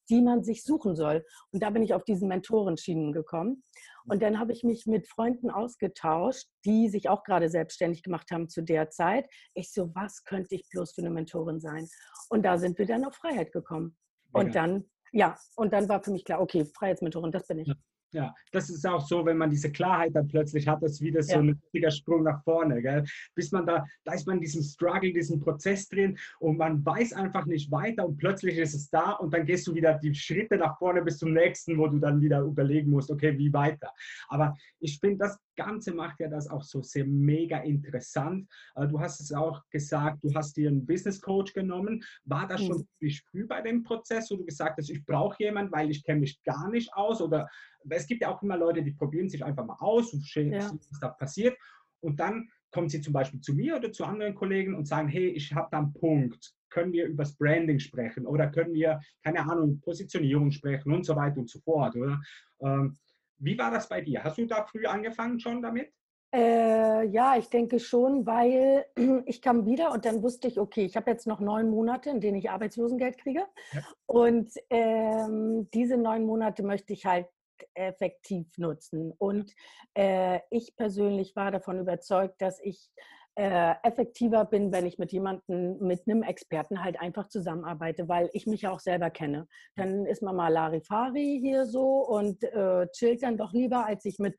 die 0.09 0.21
man 0.21 0.43
sich 0.43 0.63
suchen 0.63 0.95
soll. 0.95 1.25
Und 1.51 1.63
da 1.63 1.69
bin 1.69 1.83
ich 1.83 1.93
auf 1.93 2.03
diesen 2.03 2.27
Mentorenschienen 2.27 3.11
gekommen. 3.11 3.63
Und 4.07 4.21
dann 4.21 4.39
habe 4.39 4.51
ich 4.51 4.63
mich 4.63 4.85
mit 4.85 5.07
Freunden 5.07 5.49
ausgetauscht, 5.49 6.47
die 6.63 6.89
sich 6.89 7.09
auch 7.09 7.23
gerade 7.23 7.49
selbstständig 7.49 8.03
gemacht 8.03 8.29
haben 8.31 8.49
zu 8.49 8.61
der 8.61 8.89
Zeit. 8.89 9.27
Ich 9.53 9.71
so, 9.71 9.93
was 9.95 10.23
könnte 10.23 10.55
ich 10.55 10.67
bloß 10.69 10.93
für 10.93 11.01
eine 11.01 11.09
Mentorin 11.09 11.59
sein? 11.59 11.87
Und 12.29 12.43
da 12.43 12.57
sind 12.57 12.77
wir 12.77 12.85
dann 12.85 13.05
auf 13.05 13.15
Freiheit 13.15 13.51
gekommen. 13.51 13.97
Und 14.31 14.47
ja. 14.47 14.53
dann, 14.53 14.85
ja, 15.11 15.37
und 15.55 15.73
dann 15.73 15.89
war 15.89 16.03
für 16.03 16.11
mich 16.11 16.25
klar, 16.25 16.41
okay, 16.41 16.65
Freiheitsmentorin, 16.65 17.31
das 17.31 17.47
bin 17.47 17.59
ich. 17.59 17.67
Ja. 17.67 17.75
Ja, 18.15 18.33
das 18.53 18.69
ist 18.69 18.87
auch 18.87 19.05
so, 19.05 19.25
wenn 19.25 19.35
man 19.35 19.49
diese 19.49 19.69
Klarheit 19.69 20.15
dann 20.15 20.29
plötzlich 20.29 20.65
hat, 20.69 20.81
das 20.81 20.93
ist 20.93 21.01
wieder 21.01 21.21
so 21.21 21.33
ja. 21.33 21.39
ein 21.39 21.49
richtiger 21.49 21.91
Sprung 21.91 22.23
nach 22.23 22.41
vorne. 22.45 22.81
Gell? 22.81 23.03
Bis 23.35 23.51
man 23.51 23.65
da, 23.65 23.85
da 24.05 24.13
ist 24.13 24.25
man 24.25 24.37
in 24.37 24.41
diesem 24.41 24.63
Struggle, 24.63 25.11
diesem 25.11 25.41
Prozess 25.41 25.89
drin 25.89 26.17
und 26.39 26.57
man 26.57 26.85
weiß 26.85 27.11
einfach 27.11 27.45
nicht 27.45 27.69
weiter 27.71 28.05
und 28.05 28.15
plötzlich 28.15 28.57
ist 28.57 28.73
es 28.73 28.89
da 28.89 29.11
und 29.11 29.33
dann 29.33 29.45
gehst 29.45 29.67
du 29.67 29.75
wieder 29.75 29.95
die 29.95 30.15
Schritte 30.15 30.55
nach 30.55 30.77
vorne 30.77 31.01
bis 31.01 31.17
zum 31.17 31.33
nächsten, 31.33 31.77
wo 31.77 31.87
du 31.87 31.99
dann 31.99 32.21
wieder 32.21 32.39
überlegen 32.39 32.89
musst, 32.89 33.11
okay, 33.11 33.37
wie 33.37 33.51
weiter. 33.51 33.91
Aber 34.29 34.55
ich 34.79 34.97
finde, 34.97 35.17
das 35.17 35.37
Ganze 35.57 35.93
macht 35.93 36.19
ja 36.19 36.29
das 36.29 36.49
auch 36.49 36.63
so 36.63 36.81
sehr 36.81 37.05
mega 37.05 37.59
interessant. 37.59 38.47
Äh, 38.75 38.87
du 38.87 38.99
hast 38.99 39.19
es 39.19 39.33
auch 39.33 39.61
gesagt, 39.69 40.23
du 40.23 40.33
hast 40.33 40.55
dir 40.55 40.69
einen 40.69 40.85
Business 40.85 41.19
Coach 41.19 41.53
genommen. 41.53 42.03
War 42.23 42.47
das 42.47 42.63
schon 42.63 42.85
ziemlich 42.97 43.23
früh 43.23 43.45
bei 43.45 43.61
dem 43.61 43.83
Prozess, 43.83 44.31
wo 44.31 44.37
du 44.37 44.45
gesagt 44.45 44.77
hast, 44.77 44.89
ich 44.89 45.05
brauche 45.05 45.43
jemanden, 45.43 45.71
weil 45.71 45.89
ich 45.89 46.03
kenne 46.03 46.21
mich 46.21 46.41
gar 46.43 46.69
nicht 46.69 46.93
aus? 46.93 47.21
Oder 47.21 47.49
es 47.89 48.07
gibt 48.07 48.21
ja 48.21 48.29
auch 48.29 48.41
immer 48.41 48.57
Leute, 48.57 48.83
die 48.83 48.91
probieren 48.91 49.29
sich 49.29 49.43
einfach 49.43 49.65
mal 49.65 49.77
aus 49.79 50.13
und 50.13 50.23
sehen, 50.23 50.53
ja. 50.53 50.71
was 50.71 50.99
da 50.99 51.09
passiert. 51.09 51.57
Und 52.01 52.19
dann 52.19 52.49
kommen 52.71 52.89
sie 52.89 53.01
zum 53.01 53.13
Beispiel 53.13 53.39
zu 53.39 53.53
mir 53.53 53.77
oder 53.77 53.91
zu 53.91 54.03
anderen 54.03 54.35
Kollegen 54.35 54.75
und 54.75 54.85
sagen, 54.85 55.07
hey, 55.07 55.29
ich 55.29 55.53
habe 55.53 55.69
da 55.71 55.79
einen 55.79 55.93
Punkt. 55.93 56.53
Können 56.69 56.91
wir 56.91 57.05
über 57.05 57.23
das 57.23 57.37
Branding 57.37 57.79
sprechen 57.79 58.25
oder 58.25 58.47
können 58.47 58.73
wir, 58.73 58.99
keine 59.23 59.49
Ahnung, 59.49 59.79
Positionierung 59.79 60.51
sprechen 60.51 60.91
und 60.91 61.05
so 61.05 61.15
weiter 61.15 61.37
und 61.39 61.49
so 61.49 61.59
fort, 61.59 61.95
oder? 61.95 62.19
Ähm, 62.61 62.97
wie 63.37 63.57
war 63.57 63.71
das 63.71 63.87
bei 63.87 64.01
dir? 64.01 64.23
Hast 64.23 64.37
du 64.37 64.45
da 64.45 64.65
früh 64.65 64.85
angefangen 64.85 65.39
schon 65.39 65.61
damit? 65.61 65.93
Äh, 66.35 67.05
ja, 67.07 67.37
ich 67.37 67.49
denke 67.49 67.79
schon, 67.79 68.25
weil 68.25 68.85
ich 69.25 69.41
kam 69.41 69.65
wieder 69.65 69.93
und 69.93 70.03
dann 70.03 70.21
wusste 70.21 70.49
ich, 70.49 70.59
okay, 70.59 70.83
ich 70.83 70.97
habe 70.97 71.11
jetzt 71.11 71.27
noch 71.27 71.39
neun 71.39 71.69
Monate, 71.69 72.09
in 72.09 72.19
denen 72.19 72.37
ich 72.37 72.49
Arbeitslosengeld 72.49 73.17
kriege. 73.17 73.45
Ja. 73.71 73.81
Und 74.05 74.51
ähm, 74.69 75.69
diese 75.73 75.95
neun 75.95 76.25
Monate 76.25 76.61
möchte 76.63 76.91
ich 76.91 77.05
halt 77.05 77.27
effektiv 77.73 78.47
nutzen. 78.57 79.11
Und 79.17 79.53
äh, 79.93 80.39
ich 80.49 80.75
persönlich 80.75 81.35
war 81.35 81.51
davon 81.51 81.79
überzeugt, 81.79 82.41
dass 82.41 82.59
ich 82.61 82.89
äh, 83.37 83.73
effektiver 83.83 84.45
bin, 84.45 84.71
wenn 84.71 84.85
ich 84.85 84.97
mit 84.97 85.11
jemandem, 85.11 85.77
mit 85.79 86.07
einem 86.07 86.23
Experten 86.23 86.83
halt 86.83 86.99
einfach 86.99 87.27
zusammenarbeite, 87.27 88.07
weil 88.07 88.29
ich 88.33 88.47
mich 88.47 88.61
ja 88.61 88.71
auch 88.71 88.79
selber 88.79 89.09
kenne. 89.09 89.47
Dann 89.75 90.05
ist 90.05 90.21
man 90.21 90.35
mal 90.35 90.51
Larifari 90.51 91.39
hier 91.41 91.65
so 91.65 92.05
und 92.07 92.43
äh, 92.43 92.87
chillt 92.91 93.23
dann 93.23 93.37
doch 93.37 93.51
lieber, 93.51 93.85
als 93.85 94.03
sich 94.03 94.19
mit 94.19 94.37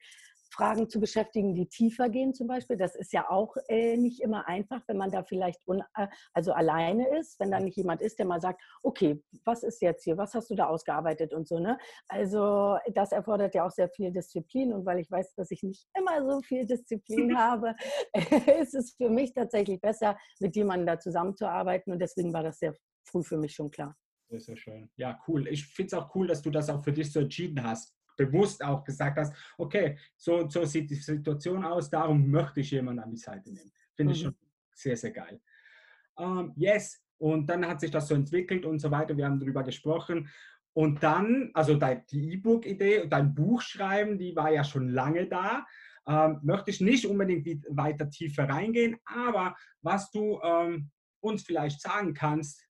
Fragen 0.57 0.88
zu 0.88 1.01
beschäftigen, 1.01 1.55
die 1.55 1.69
tiefer 1.69 2.09
gehen 2.09 2.33
zum 2.33 2.47
Beispiel. 2.47 2.77
Das 2.77 2.95
ist 2.95 3.12
ja 3.12 3.29
auch 3.29 3.57
äh, 3.69 3.97
nicht 3.97 4.21
immer 4.21 4.49
einfach, 4.49 4.81
wenn 4.87 4.97
man 4.97 5.11
da 5.11 5.23
vielleicht 5.23 5.61
äh, 5.69 6.07
also 6.33 6.53
alleine 6.53 7.19
ist, 7.19 7.38
wenn 7.38 7.51
da 7.51 7.61
nicht 7.61 7.77
jemand 7.77 8.01
ist, 8.01 8.19
der 8.19 8.27
mal 8.27 8.40
sagt, 8.40 8.62
okay, 8.83 9.23
was 9.45 9.62
ist 9.62 9.83
jetzt 9.83 10.05
hier, 10.05 10.16
was 10.16 10.35
hast 10.35 10.51
du 10.51 10.55
da 10.55 10.69
ausgearbeitet 10.69 11.35
und 11.35 11.47
so. 11.47 11.59
Ne? 11.59 11.79
Also 12.09 12.79
das 12.95 13.12
erfordert 13.12 13.55
ja 13.55 13.66
auch 13.66 13.71
sehr 13.71 13.90
viel 13.90 14.11
Disziplin 14.11 14.73
und 14.73 14.87
weil 14.87 14.99
ich 14.99 15.11
weiß, 15.11 15.35
dass 15.35 15.51
ich 15.51 15.62
nicht 15.62 15.87
immer 15.97 16.25
so 16.25 16.40
viel 16.40 16.64
Disziplin 16.64 17.37
habe, 17.38 17.75
ist 18.61 18.75
es 18.75 18.92
für 18.92 19.11
mich 19.11 19.35
tatsächlich 19.35 19.81
besser, 19.81 20.16
mit 20.40 20.57
jemandem 20.57 20.87
da 20.87 20.99
zusammenzuarbeiten 20.99 21.92
und 21.92 21.99
deswegen 21.99 22.33
war 22.33 22.42
das 22.42 22.59
sehr 22.59 22.75
früh 23.05 23.23
für 23.23 23.37
mich 23.37 23.55
schon 23.55 23.71
klar. 23.71 23.95
Sehr, 24.29 24.40
sehr 24.40 24.57
schön. 24.57 24.90
Ja, 24.97 25.21
cool. 25.29 25.47
Ich 25.49 25.66
finde 25.66 25.88
es 25.88 25.95
auch 25.95 26.14
cool, 26.14 26.27
dass 26.27 26.42
du 26.42 26.51
das 26.51 26.69
auch 26.69 26.83
für 26.83 26.92
dich 26.92 27.12
so 27.12 27.21
entschieden 27.21 27.62
hast 27.62 27.96
bewusst 28.16 28.64
auch 28.64 28.85
gesagt 28.85 29.18
hast, 29.18 29.35
okay, 29.59 29.98
so, 30.16 30.48
so 30.48 30.64
sieht 30.64 30.90
die 30.90 30.96
Situation 30.96 31.64
aus, 31.64 31.90
darum 31.90 32.31
möchte 32.31 32.61
ich 32.61 32.70
jemanden 32.70 33.02
an 33.02 33.11
die 33.11 33.16
Seite 33.16 33.52
nehmen. 33.52 33.72
Finde 33.94 34.11
mhm. 34.11 34.16
ich 34.16 34.22
schon 34.22 34.35
sehr, 34.74 34.96
sehr 34.96 35.12
geil. 35.12 35.40
Ähm, 36.18 36.52
yes, 36.57 37.02
und 37.18 37.48
dann 37.48 37.66
hat 37.66 37.81
sich 37.81 37.90
das 37.90 38.09
so 38.09 38.14
entwickelt 38.14 38.64
und 38.66 38.79
so 38.79 38.90
weiter. 38.90 39.16
Wir 39.16 39.26
haben 39.26 39.40
darüber 39.40 39.62
gesprochen. 39.62 40.29
Und 40.74 41.02
dann, 41.02 41.50
also 41.55 41.74
die 41.74 42.35
E-Book-Idee, 42.35 43.07
dein 43.09 43.35
Buch 43.35 43.62
schreiben, 43.62 44.18
die 44.18 44.37
war 44.37 44.52
ja 44.52 44.62
schon 44.62 44.90
lange 44.90 45.26
da. 45.26 45.64
Ähm, 46.07 46.38
möchte 46.42 46.70
ich 46.70 46.81
nicht 46.81 47.07
unbedingt 47.07 47.64
weiter 47.68 48.09
tiefer 48.11 48.48
reingehen, 48.48 48.96
aber 49.07 49.57
was 49.83 50.11
du 50.11 50.38
ähm, 50.42 50.90
uns 51.20 51.42
vielleicht 51.42 51.81
sagen 51.81 52.14
kannst, 52.14 52.65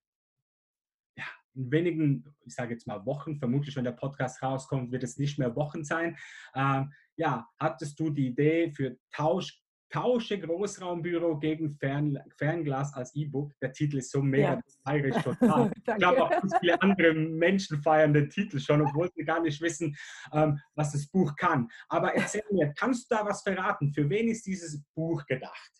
in 1.57 1.71
wenigen, 1.71 2.35
ich 2.45 2.55
sage 2.55 2.73
jetzt 2.73 2.87
mal 2.87 3.05
Wochen, 3.05 3.37
vermutlich 3.37 3.75
wenn 3.75 3.83
der 3.83 3.91
Podcast 3.91 4.41
rauskommt, 4.41 4.91
wird 4.91 5.03
es 5.03 5.17
nicht 5.17 5.39
mehr 5.39 5.55
Wochen 5.55 5.83
sein. 5.83 6.17
Ähm, 6.55 6.91
ja, 7.17 7.47
hattest 7.59 7.99
du 7.99 8.09
die 8.09 8.27
Idee 8.27 8.71
für 8.71 8.97
Tausch, 9.11 9.61
Tausche 9.89 10.37
Großraumbüro 10.37 11.39
gegen 11.39 11.71
Fern, 11.77 12.19
Fernglas 12.37 12.93
als 12.93 13.15
E-Book. 13.15 13.53
Der 13.61 13.71
Titel 13.71 13.99
ist 13.99 14.11
so 14.11 14.21
mega, 14.21 14.55
ja. 14.55 14.61
feiere 14.85 15.05
ich 15.05 15.23
total. 15.23 15.71
ich 15.87 15.95
glaube 15.95 16.23
auch 16.23 16.29
ganz 16.29 16.57
viele 16.59 16.81
andere 16.81 17.13
Menschen 17.13 17.81
feiern 17.81 18.13
den 18.13 18.29
Titel 18.29 18.59
schon, 18.59 18.81
obwohl 18.81 19.09
sie 19.15 19.23
gar 19.23 19.41
nicht 19.41 19.61
wissen, 19.61 19.95
ähm, 20.33 20.59
was 20.75 20.91
das 20.91 21.07
Buch 21.07 21.33
kann. 21.37 21.69
Aber 21.87 22.13
erzähl 22.13 22.43
mir, 22.51 22.73
kannst 22.77 23.09
du 23.09 23.15
da 23.15 23.25
was 23.25 23.41
verraten? 23.43 23.93
Für 23.93 24.09
wen 24.09 24.27
ist 24.27 24.45
dieses 24.45 24.83
Buch 24.93 25.25
gedacht? 25.25 25.71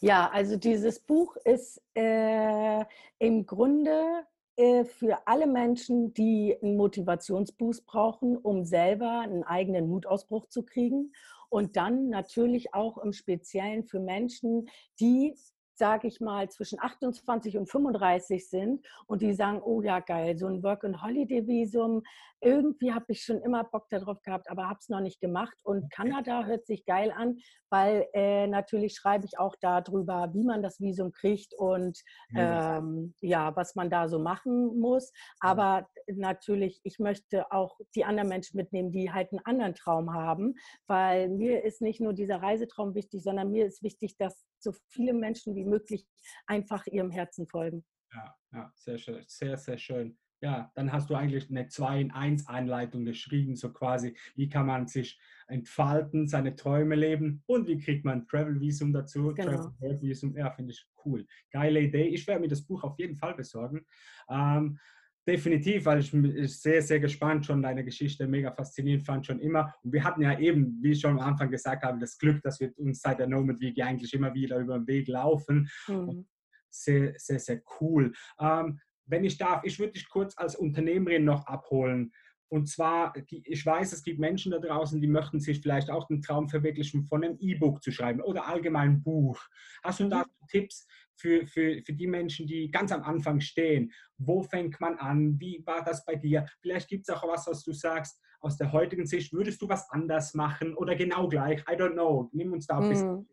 Ja, 0.00 0.30
also 0.30 0.56
dieses 0.56 0.98
Buch 0.98 1.36
ist 1.44 1.80
äh, 1.94 2.84
im 3.18 3.44
Grunde 3.44 4.24
für 4.56 5.26
alle 5.26 5.46
Menschen, 5.46 6.12
die 6.14 6.56
einen 6.62 6.76
Motivationsboost 6.76 7.86
brauchen, 7.86 8.36
um 8.36 8.64
selber 8.64 9.20
einen 9.20 9.44
eigenen 9.44 9.88
Mutausbruch 9.88 10.46
zu 10.46 10.62
kriegen. 10.62 11.12
Und 11.48 11.76
dann 11.76 12.08
natürlich 12.08 12.74
auch 12.74 12.98
im 12.98 13.12
Speziellen 13.12 13.84
für 13.84 14.00
Menschen, 14.00 14.68
die 15.00 15.34
sage 15.74 16.06
ich 16.06 16.20
mal, 16.20 16.48
zwischen 16.48 16.78
28 16.80 17.56
und 17.56 17.68
35 17.68 18.48
sind 18.48 18.86
und 19.06 19.22
die 19.22 19.32
sagen, 19.32 19.60
oh 19.64 19.82
ja, 19.82 20.00
geil, 20.00 20.38
so 20.38 20.46
ein 20.46 20.62
Work-and-Holiday-Visum, 20.62 22.02
irgendwie 22.42 22.92
habe 22.92 23.06
ich 23.08 23.22
schon 23.22 23.40
immer 23.40 23.64
Bock 23.64 23.88
darauf 23.88 24.20
gehabt, 24.22 24.50
aber 24.50 24.68
habe 24.68 24.78
es 24.80 24.88
noch 24.88 25.00
nicht 25.00 25.20
gemacht. 25.20 25.56
Und 25.62 25.90
Kanada 25.92 26.44
hört 26.44 26.66
sich 26.66 26.84
geil 26.84 27.12
an, 27.12 27.38
weil 27.70 28.06
äh, 28.12 28.46
natürlich 28.46 28.94
schreibe 28.94 29.24
ich 29.24 29.38
auch 29.38 29.54
darüber, 29.60 30.30
wie 30.34 30.44
man 30.44 30.62
das 30.62 30.80
Visum 30.80 31.12
kriegt 31.12 31.54
und 31.54 31.98
ähm, 32.34 33.14
ja, 33.20 33.54
was 33.56 33.74
man 33.74 33.90
da 33.90 34.08
so 34.08 34.18
machen 34.18 34.78
muss. 34.78 35.12
Aber 35.40 35.88
natürlich, 36.08 36.80
ich 36.82 36.98
möchte 36.98 37.50
auch 37.52 37.78
die 37.94 38.04
anderen 38.04 38.28
Menschen 38.28 38.56
mitnehmen, 38.56 38.90
die 38.90 39.12
halt 39.12 39.32
einen 39.32 39.44
anderen 39.44 39.74
Traum 39.74 40.12
haben, 40.12 40.54
weil 40.86 41.28
mir 41.28 41.64
ist 41.64 41.80
nicht 41.80 42.00
nur 42.00 42.12
dieser 42.12 42.42
Reisetraum 42.42 42.94
wichtig, 42.94 43.22
sondern 43.22 43.50
mir 43.50 43.66
ist 43.66 43.82
wichtig, 43.82 44.16
dass 44.16 44.44
so 44.58 44.72
viele 44.88 45.12
Menschen 45.12 45.54
wie 45.54 45.64
möglich 45.64 46.06
einfach 46.46 46.86
ihrem 46.86 47.10
Herzen 47.10 47.46
folgen. 47.46 47.84
Ja, 48.12 48.34
ja, 48.52 48.72
sehr 48.74 48.98
schön, 48.98 49.24
sehr, 49.26 49.56
sehr 49.56 49.78
schön. 49.78 50.18
Ja, 50.42 50.72
dann 50.74 50.92
hast 50.92 51.08
du 51.08 51.14
eigentlich 51.14 51.48
eine 51.50 51.68
2 51.68 52.00
in 52.00 52.10
1 52.10 52.48
Einleitung 52.48 53.04
geschrieben, 53.04 53.54
so 53.54 53.72
quasi, 53.72 54.16
wie 54.34 54.48
kann 54.48 54.66
man 54.66 54.88
sich 54.88 55.20
entfalten, 55.46 56.26
seine 56.26 56.56
Träume 56.56 56.96
leben 56.96 57.42
und 57.46 57.68
wie 57.68 57.78
kriegt 57.78 58.04
man 58.04 58.26
Travel 58.26 58.60
Visum 58.60 58.92
dazu, 58.92 59.32
genau. 59.34 59.70
Travel 59.78 60.02
Visum, 60.02 60.36
ja, 60.36 60.50
finde 60.50 60.72
ich 60.72 60.84
cool. 61.04 61.26
Geile 61.52 61.80
Idee. 61.80 62.08
Ich 62.08 62.26
werde 62.26 62.40
mir 62.40 62.48
das 62.48 62.62
Buch 62.62 62.82
auf 62.82 62.98
jeden 62.98 63.14
Fall 63.14 63.34
besorgen. 63.34 63.86
Ähm, 64.28 64.78
Definitiv, 65.24 65.86
weil 65.86 66.00
ich, 66.00 66.12
ich 66.12 66.60
sehr, 66.60 66.82
sehr 66.82 66.98
gespannt 66.98 67.46
schon 67.46 67.62
deine 67.62 67.84
Geschichte 67.84 68.26
mega 68.26 68.50
faszinierend 68.50 69.06
fand 69.06 69.24
schon 69.24 69.38
immer. 69.38 69.72
Und 69.84 69.92
wir 69.92 70.02
hatten 70.02 70.20
ja 70.20 70.36
eben, 70.36 70.82
wie 70.82 70.92
ich 70.92 71.00
schon 71.00 71.12
am 71.12 71.20
Anfang 71.20 71.48
gesagt 71.48 71.84
habe, 71.84 72.00
das 72.00 72.18
Glück, 72.18 72.42
dass 72.42 72.58
wir 72.58 72.76
uns 72.76 73.00
seit 73.00 73.20
der 73.20 73.28
Nomad 73.28 73.60
Week 73.60 73.80
eigentlich 73.80 74.12
immer 74.14 74.34
wieder 74.34 74.58
über 74.58 74.80
den 74.80 74.88
Weg 74.88 75.06
laufen. 75.06 75.70
Mhm. 75.86 76.26
Sehr, 76.68 77.14
sehr, 77.18 77.38
sehr 77.38 77.62
cool. 77.80 78.12
Ähm, 78.40 78.80
wenn 79.12 79.24
ich 79.24 79.38
darf, 79.38 79.62
ich 79.62 79.78
würde 79.78 79.92
dich 79.92 80.08
kurz 80.08 80.36
als 80.36 80.56
Unternehmerin 80.56 81.24
noch 81.24 81.46
abholen. 81.46 82.12
Und 82.48 82.68
zwar, 82.68 83.14
ich 83.30 83.64
weiß, 83.64 83.92
es 83.92 84.02
gibt 84.02 84.18
Menschen 84.18 84.52
da 84.52 84.58
draußen, 84.58 85.00
die 85.00 85.06
möchten 85.06 85.40
sich 85.40 85.60
vielleicht 85.60 85.90
auch 85.90 86.06
den 86.08 86.20
Traum 86.20 86.48
verwirklichen, 86.48 87.04
von 87.04 87.24
einem 87.24 87.38
E-Book 87.40 87.82
zu 87.82 87.92
schreiben 87.92 88.20
oder 88.20 88.46
allgemein 88.46 88.90
ein 88.90 89.02
Buch. 89.02 89.40
Hast 89.82 90.00
du 90.00 90.08
da 90.08 90.18
mhm. 90.18 90.48
Tipps, 90.48 90.86
für, 91.16 91.46
für, 91.46 91.82
für 91.82 91.92
die 91.92 92.06
Menschen, 92.06 92.46
die 92.46 92.70
ganz 92.70 92.90
am 92.90 93.02
Anfang 93.04 93.40
stehen. 93.40 93.92
Wo 94.18 94.42
fängt 94.42 94.80
man 94.80 94.98
an? 94.98 95.38
Wie 95.38 95.62
war 95.64 95.84
das 95.84 96.04
bei 96.04 96.16
dir? 96.16 96.46
Vielleicht 96.60 96.88
gibt 96.88 97.08
es 97.08 97.14
auch 97.14 97.26
was, 97.26 97.46
was 97.46 97.62
du 97.62 97.72
sagst, 97.72 98.20
aus 98.40 98.56
der 98.56 98.72
heutigen 98.72 99.06
Sicht, 99.06 99.32
würdest 99.32 99.62
du 99.62 99.68
was 99.68 99.88
anders 99.90 100.34
machen 100.34 100.74
oder 100.74 100.96
genau 100.96 101.28
gleich? 101.28 101.60
I 101.60 101.74
don't 101.74 101.92
know. 101.92 102.28
Nimm 102.32 102.52
uns 102.52 102.66
da 102.66 102.78
ein 102.78 102.88
bisschen. 102.88 103.28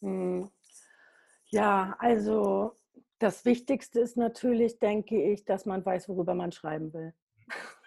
Hm. 0.00 0.50
Ja, 1.50 1.96
also 1.98 2.74
das 3.18 3.44
Wichtigste 3.44 4.00
ist 4.00 4.16
natürlich, 4.16 4.78
denke 4.78 5.22
ich, 5.32 5.44
dass 5.44 5.66
man 5.66 5.84
weiß, 5.84 6.08
worüber 6.08 6.34
man 6.34 6.52
schreiben 6.52 6.92
will. 6.92 7.14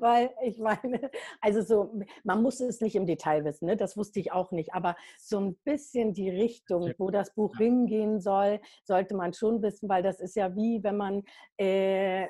weil 0.00 0.30
ich 0.42 0.58
meine, 0.58 1.10
also 1.40 1.62
so, 1.62 2.00
man 2.22 2.42
muss 2.42 2.60
es 2.60 2.80
nicht 2.80 2.96
im 2.96 3.06
Detail 3.06 3.44
wissen, 3.44 3.66
ne? 3.66 3.76
das 3.76 3.96
wusste 3.96 4.20
ich 4.20 4.30
auch 4.30 4.52
nicht, 4.52 4.74
aber 4.74 4.94
so 5.18 5.40
ein 5.40 5.56
bisschen 5.64 6.12
die 6.12 6.28
Richtung, 6.28 6.92
wo 6.98 7.10
das 7.10 7.34
Buch 7.34 7.56
hingehen 7.56 8.20
soll, 8.20 8.60
sollte 8.84 9.16
man 9.16 9.32
schon 9.32 9.62
wissen, 9.62 9.88
weil 9.88 10.02
das 10.02 10.20
ist 10.20 10.36
ja 10.36 10.54
wie, 10.54 10.82
wenn 10.82 10.96
man 10.98 11.22
äh, 11.58 12.26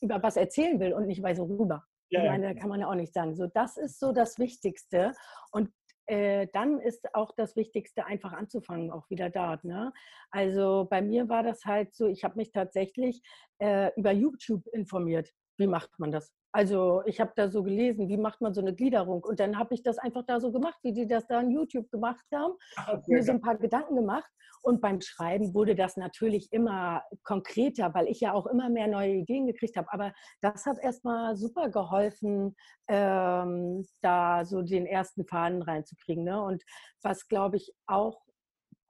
über 0.00 0.22
was 0.22 0.36
erzählen 0.36 0.78
will 0.78 0.92
und 0.92 1.06
nicht 1.06 1.22
weiß, 1.22 1.38
worüber. 1.38 1.84
Ja, 2.10 2.24
ich 2.24 2.28
meine, 2.28 2.54
da 2.54 2.60
kann 2.60 2.68
man 2.68 2.80
ja 2.80 2.88
auch 2.88 2.94
nicht 2.94 3.14
sagen. 3.14 3.36
So, 3.36 3.46
das 3.46 3.76
ist 3.76 4.00
so 4.00 4.10
das 4.10 4.38
Wichtigste. 4.38 5.12
Und 5.52 5.70
äh, 6.10 6.48
dann 6.52 6.80
ist 6.80 7.14
auch 7.14 7.32
das 7.36 7.54
Wichtigste, 7.54 8.04
einfach 8.04 8.32
anzufangen, 8.32 8.90
auch 8.90 9.08
wieder 9.10 9.30
dort. 9.30 9.62
Ne? 9.62 9.92
Also 10.30 10.88
bei 10.90 11.02
mir 11.02 11.28
war 11.28 11.44
das 11.44 11.64
halt 11.64 11.94
so, 11.94 12.06
ich 12.08 12.24
habe 12.24 12.36
mich 12.36 12.50
tatsächlich 12.50 13.22
äh, 13.58 13.92
über 13.96 14.10
YouTube 14.10 14.66
informiert. 14.72 15.30
Wie 15.60 15.66
macht 15.66 15.90
man 15.98 16.10
das? 16.10 16.32
Also 16.52 17.02
ich 17.04 17.20
habe 17.20 17.32
da 17.36 17.50
so 17.50 17.62
gelesen, 17.62 18.08
wie 18.08 18.16
macht 18.16 18.40
man 18.40 18.54
so 18.54 18.62
eine 18.62 18.74
Gliederung? 18.74 19.22
Und 19.22 19.40
dann 19.40 19.58
habe 19.58 19.74
ich 19.74 19.82
das 19.82 19.98
einfach 19.98 20.24
da 20.26 20.40
so 20.40 20.50
gemacht, 20.50 20.78
wie 20.82 20.94
die 20.94 21.06
das 21.06 21.26
da 21.26 21.38
in 21.38 21.50
YouTube 21.50 21.90
gemacht 21.90 22.24
haben. 22.34 22.54
Okay. 22.76 22.90
Ah, 22.90 23.02
mir 23.06 23.22
so 23.22 23.32
ein 23.32 23.42
paar 23.42 23.58
Gedanken 23.58 23.94
gemacht. 23.94 24.28
Und 24.62 24.80
beim 24.80 25.02
Schreiben 25.02 25.52
wurde 25.54 25.74
das 25.74 25.98
natürlich 25.98 26.50
immer 26.50 27.02
konkreter, 27.24 27.92
weil 27.92 28.08
ich 28.08 28.20
ja 28.20 28.32
auch 28.32 28.46
immer 28.46 28.70
mehr 28.70 28.88
neue 28.88 29.12
Ideen 29.12 29.46
gekriegt 29.46 29.76
habe. 29.76 29.92
Aber 29.92 30.14
das 30.40 30.64
hat 30.64 30.78
erstmal 30.78 31.36
super 31.36 31.68
geholfen, 31.68 32.56
ähm, 32.88 33.86
da 34.00 34.46
so 34.46 34.62
den 34.62 34.86
ersten 34.86 35.26
Faden 35.26 35.60
reinzukriegen. 35.60 36.24
Ne? 36.24 36.42
Und 36.42 36.62
was, 37.02 37.28
glaube 37.28 37.58
ich, 37.58 37.70
auch 37.86 38.18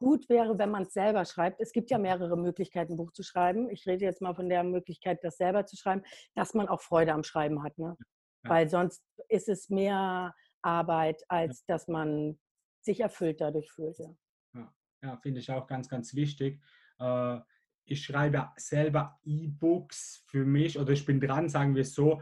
gut 0.01 0.29
wäre, 0.29 0.59
wenn 0.59 0.71
man 0.71 0.83
es 0.83 0.93
selber 0.93 1.25
schreibt. 1.25 1.61
Es 1.61 1.73
gibt 1.73 1.91
ja 1.91 1.99
mehrere 1.99 2.37
Möglichkeiten, 2.37 2.95
ein 2.95 2.97
Buch 2.97 3.13
zu 3.13 3.23
schreiben. 3.23 3.71
Ich 3.71 3.87
rede 3.87 4.05
jetzt 4.05 4.21
mal 4.21 4.35
von 4.35 4.49
der 4.49 4.65
Möglichkeit, 4.65 5.23
das 5.23 5.37
selber 5.37 5.67
zu 5.67 5.77
schreiben, 5.77 6.03
dass 6.35 6.55
man 6.55 6.69
auch 6.69 6.81
Freude 6.81 7.13
am 7.13 7.23
Schreiben 7.23 7.63
hat. 7.63 7.79
Ne? 7.79 7.97
Ja. 8.45 8.51
Weil 8.51 8.69
sonst 8.69 9.05
ist 9.29 9.49
es 9.49 9.69
mehr 9.69 10.35
Arbeit, 10.63 11.23
als 11.29 11.65
ja. 11.67 11.75
dass 11.75 11.87
man 11.87 12.39
sich 12.83 13.01
erfüllt 13.01 13.41
dadurch 13.41 13.71
fühlt. 13.71 13.99
Ja, 13.99 14.17
ja. 14.55 14.75
ja 15.03 15.17
finde 15.19 15.41
ich 15.41 15.51
auch 15.51 15.67
ganz, 15.67 15.89
ganz 15.89 16.15
wichtig. 16.15 16.61
Äh, 16.99 17.39
ich 17.85 18.05
schreibe 18.05 18.51
selber 18.57 19.19
E-Books 19.25 20.25
für 20.27 20.45
mich 20.45 20.79
oder 20.79 20.93
ich 20.93 21.05
bin 21.05 21.21
dran, 21.21 21.49
sagen 21.49 21.75
wir 21.75 21.83
es 21.83 21.95
so, 21.95 22.21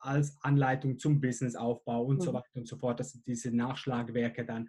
als 0.00 0.36
Anleitung 0.42 0.98
zum 0.98 1.20
Businessaufbau 1.20 2.04
und 2.04 2.16
mhm. 2.16 2.20
so 2.22 2.32
weiter 2.32 2.56
und 2.56 2.68
so 2.68 2.76
fort. 2.76 3.00
Das 3.00 3.12
sind 3.12 3.26
diese 3.26 3.54
Nachschlagwerke 3.54 4.44
dann 4.44 4.68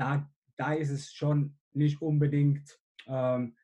da, 0.00 0.30
da 0.56 0.72
ist 0.72 0.90
es 0.90 1.12
schon 1.12 1.58
nicht 1.72 2.00
unbedingt, 2.02 2.78
ähm, 3.06 3.56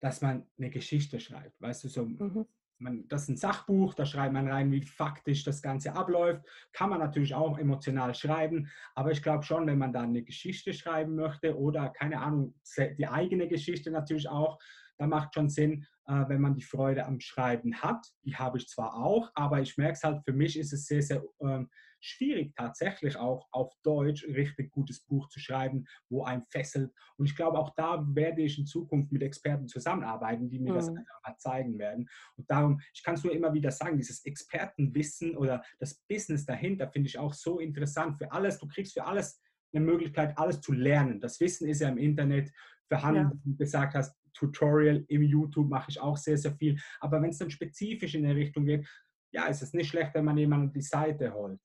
dass 0.00 0.20
man 0.22 0.46
eine 0.58 0.70
Geschichte 0.70 1.20
schreibt. 1.20 1.60
Weißt 1.60 1.84
du, 1.84 1.88
so, 1.88 2.06
mhm. 2.06 2.46
man, 2.78 3.06
das 3.08 3.22
ist 3.22 3.28
ein 3.28 3.36
Sachbuch, 3.36 3.94
da 3.94 4.06
schreibt 4.06 4.32
man 4.32 4.48
rein, 4.48 4.72
wie 4.72 4.82
faktisch 4.82 5.44
das 5.44 5.62
Ganze 5.62 5.92
abläuft. 5.92 6.42
Kann 6.72 6.90
man 6.90 7.00
natürlich 7.00 7.34
auch 7.34 7.58
emotional 7.58 8.14
schreiben, 8.14 8.70
aber 8.94 9.12
ich 9.12 9.22
glaube 9.22 9.44
schon, 9.44 9.66
wenn 9.66 9.78
man 9.78 9.92
da 9.92 10.02
eine 10.02 10.22
Geschichte 10.22 10.72
schreiben 10.72 11.14
möchte 11.16 11.58
oder 11.58 11.90
keine 11.90 12.20
Ahnung, 12.20 12.54
die 12.76 13.06
eigene 13.06 13.48
Geschichte 13.48 13.90
natürlich 13.90 14.28
auch, 14.28 14.58
da 14.96 15.06
macht 15.06 15.34
schon 15.34 15.48
Sinn, 15.48 15.86
äh, 16.06 16.28
wenn 16.28 16.40
man 16.40 16.54
die 16.54 16.62
Freude 16.62 17.06
am 17.06 17.20
Schreiben 17.20 17.74
hat. 17.74 18.06
Die 18.24 18.36
habe 18.36 18.58
ich 18.58 18.68
zwar 18.68 18.94
auch, 18.94 19.30
aber 19.34 19.60
ich 19.60 19.78
merke 19.78 19.94
es 19.94 20.02
halt, 20.02 20.22
für 20.24 20.34
mich 20.34 20.58
ist 20.58 20.72
es 20.72 20.86
sehr, 20.86 21.02
sehr 21.02 21.22
ähm, 21.40 21.70
schwierig, 22.00 22.54
tatsächlich 22.56 23.16
auch 23.16 23.46
auf 23.52 23.72
Deutsch 23.82 24.26
ein 24.26 24.34
richtig 24.34 24.70
gutes 24.70 25.00
Buch 25.00 25.28
zu 25.28 25.38
schreiben, 25.38 25.84
wo 26.08 26.24
einem 26.24 26.44
fesselt. 26.50 26.92
Und 27.16 27.26
ich 27.26 27.36
glaube, 27.36 27.58
auch 27.58 27.74
da 27.76 28.04
werde 28.08 28.42
ich 28.42 28.58
in 28.58 28.66
Zukunft 28.66 29.12
mit 29.12 29.22
Experten 29.22 29.68
zusammenarbeiten, 29.68 30.48
die 30.48 30.58
mir 30.58 30.72
mhm. 30.72 30.76
das 30.76 30.88
einfach 30.88 31.22
mal 31.26 31.36
zeigen 31.38 31.78
werden. 31.78 32.08
Und 32.36 32.50
darum, 32.50 32.80
ich 32.94 33.02
kann 33.02 33.14
es 33.14 33.24
nur 33.24 33.34
immer 33.34 33.52
wieder 33.52 33.70
sagen, 33.70 33.96
dieses 33.96 34.24
Expertenwissen 34.24 35.36
oder 35.36 35.62
das 35.78 35.94
Business 36.08 36.44
dahinter 36.44 36.88
finde 36.88 37.08
ich 37.08 37.18
auch 37.18 37.34
so 37.34 37.58
interessant 37.60 38.18
für 38.18 38.32
alles. 38.32 38.58
Du 38.58 38.66
kriegst 38.66 38.94
für 38.94 39.04
alles 39.04 39.40
eine 39.72 39.84
Möglichkeit, 39.84 40.36
alles 40.36 40.60
zu 40.60 40.72
lernen. 40.72 41.20
Das 41.20 41.38
Wissen 41.40 41.68
ist 41.68 41.80
ja 41.80 41.88
im 41.88 41.98
Internet 41.98 42.50
vorhanden, 42.88 43.22
ja. 43.22 43.32
wie 43.44 43.50
du 43.52 43.56
gesagt 43.56 43.94
hast, 43.94 44.16
Tutorial 44.34 45.04
im 45.08 45.22
YouTube 45.22 45.68
mache 45.68 45.90
ich 45.90 46.00
auch 46.00 46.16
sehr, 46.16 46.38
sehr 46.38 46.54
viel. 46.54 46.78
Aber 47.00 47.20
wenn 47.20 47.30
es 47.30 47.38
dann 47.38 47.50
spezifisch 47.50 48.14
in 48.14 48.22
der 48.24 48.36
Richtung 48.36 48.64
geht, 48.64 48.86
ja, 49.32 49.46
ist 49.46 49.62
es 49.62 49.72
nicht 49.72 49.88
schlecht, 49.88 50.14
wenn 50.14 50.24
man 50.24 50.36
jemanden 50.36 50.72
die 50.72 50.82
Seite 50.82 51.32
holt. 51.32 51.60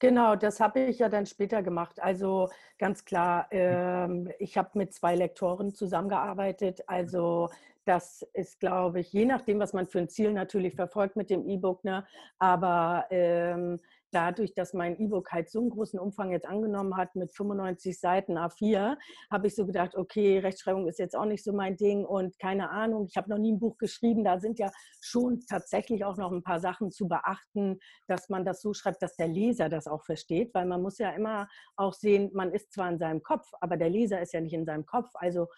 Genau, 0.00 0.34
das 0.34 0.60
habe 0.60 0.80
ich 0.80 0.98
ja 0.98 1.10
dann 1.10 1.26
später 1.26 1.62
gemacht. 1.62 2.00
Also 2.00 2.48
ganz 2.78 3.04
klar, 3.04 3.46
ähm, 3.50 4.30
ich 4.38 4.56
habe 4.56 4.70
mit 4.78 4.94
zwei 4.94 5.14
Lektoren 5.14 5.74
zusammengearbeitet. 5.74 6.82
Also 6.86 7.50
das 7.84 8.22
ist, 8.32 8.60
glaube 8.60 9.00
ich, 9.00 9.12
je 9.12 9.26
nachdem, 9.26 9.58
was 9.58 9.74
man 9.74 9.86
für 9.86 9.98
ein 9.98 10.08
Ziel 10.08 10.32
natürlich 10.32 10.74
verfolgt 10.74 11.16
mit 11.16 11.28
dem 11.28 11.46
E-Book, 11.46 11.84
ne? 11.84 12.06
aber 12.38 13.06
ähm, 13.10 13.78
dadurch, 14.12 14.54
dass 14.54 14.74
mein 14.74 14.98
E-Book 14.98 15.32
halt 15.32 15.50
so 15.50 15.60
einen 15.60 15.70
großen 15.70 15.98
Umfang 15.98 16.32
jetzt 16.32 16.46
angenommen 16.46 16.96
hat 16.96 17.14
mit 17.14 17.32
95 17.32 17.98
Seiten 17.98 18.38
A4, 18.38 18.96
habe 19.30 19.46
ich 19.46 19.54
so 19.54 19.66
gedacht, 19.66 19.94
okay, 19.94 20.38
Rechtschreibung 20.38 20.88
ist 20.88 20.98
jetzt 20.98 21.16
auch 21.16 21.24
nicht 21.24 21.44
so 21.44 21.52
mein 21.52 21.76
Ding 21.76 22.04
und 22.04 22.38
keine 22.38 22.70
Ahnung, 22.70 23.06
ich 23.08 23.16
habe 23.16 23.30
noch 23.30 23.38
nie 23.38 23.52
ein 23.52 23.60
Buch 23.60 23.78
geschrieben. 23.78 24.24
Da 24.24 24.38
sind 24.38 24.58
ja 24.58 24.70
schon 25.00 25.40
tatsächlich 25.48 26.04
auch 26.04 26.16
noch 26.16 26.32
ein 26.32 26.42
paar 26.42 26.60
Sachen 26.60 26.90
zu 26.90 27.08
beachten, 27.08 27.78
dass 28.06 28.28
man 28.28 28.44
das 28.44 28.60
so 28.60 28.74
schreibt, 28.74 29.02
dass 29.02 29.16
der 29.16 29.28
Leser 29.28 29.68
das 29.68 29.86
auch 29.86 30.04
versteht, 30.04 30.54
weil 30.54 30.66
man 30.66 30.82
muss 30.82 30.98
ja 30.98 31.10
immer 31.10 31.48
auch 31.76 31.94
sehen, 31.94 32.30
man 32.34 32.52
ist 32.52 32.72
zwar 32.72 32.90
in 32.90 32.98
seinem 32.98 33.22
Kopf, 33.22 33.48
aber 33.60 33.76
der 33.76 33.90
Leser 33.90 34.20
ist 34.20 34.32
ja 34.32 34.40
nicht 34.40 34.54
in 34.54 34.64
seinem 34.64 34.86
Kopf. 34.86 35.10
Also 35.14 35.48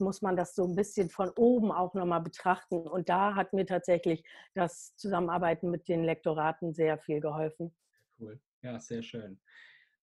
muss 0.00 0.22
man 0.22 0.36
das 0.36 0.54
so 0.54 0.64
ein 0.64 0.74
bisschen 0.74 1.10
von 1.10 1.30
oben 1.36 1.72
auch 1.72 1.94
nochmal 1.94 2.20
betrachten. 2.20 2.76
Und 2.76 3.08
da 3.08 3.34
hat 3.34 3.52
mir 3.52 3.66
tatsächlich 3.66 4.24
das 4.54 4.94
Zusammenarbeiten 4.96 5.70
mit 5.70 5.88
den 5.88 6.04
Lektoraten 6.04 6.72
sehr 6.72 6.98
viel 6.98 7.20
geholfen. 7.20 7.74
Cool, 8.18 8.40
ja, 8.62 8.78
sehr 8.78 9.02
schön. 9.02 9.40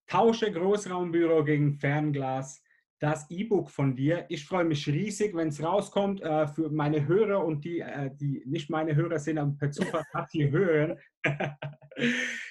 Tausche 0.07 0.51
Großraumbüro 0.51 1.43
gegen 1.43 1.73
Fernglas 1.73 2.61
das 2.99 3.29
E-Book 3.29 3.69
von 3.69 3.95
dir. 3.95 4.25
Ich 4.29 4.45
freue 4.45 4.63
mich 4.63 4.87
riesig, 4.87 5.35
wenn 5.35 5.49
es 5.49 5.61
rauskommt 5.61 6.21
äh, 6.21 6.47
für 6.47 6.69
meine 6.69 7.07
Hörer 7.07 7.43
und 7.45 7.65
die, 7.65 7.79
äh, 7.79 8.09
die 8.15 8.41
nicht 8.45 8.69
meine 8.69 8.95
Hörer 8.95 9.19
sind, 9.19 9.37
aber 9.37 9.51
per 9.57 9.71
Zufall 9.71 10.03
hier 10.31 10.49
hören. 10.49 10.97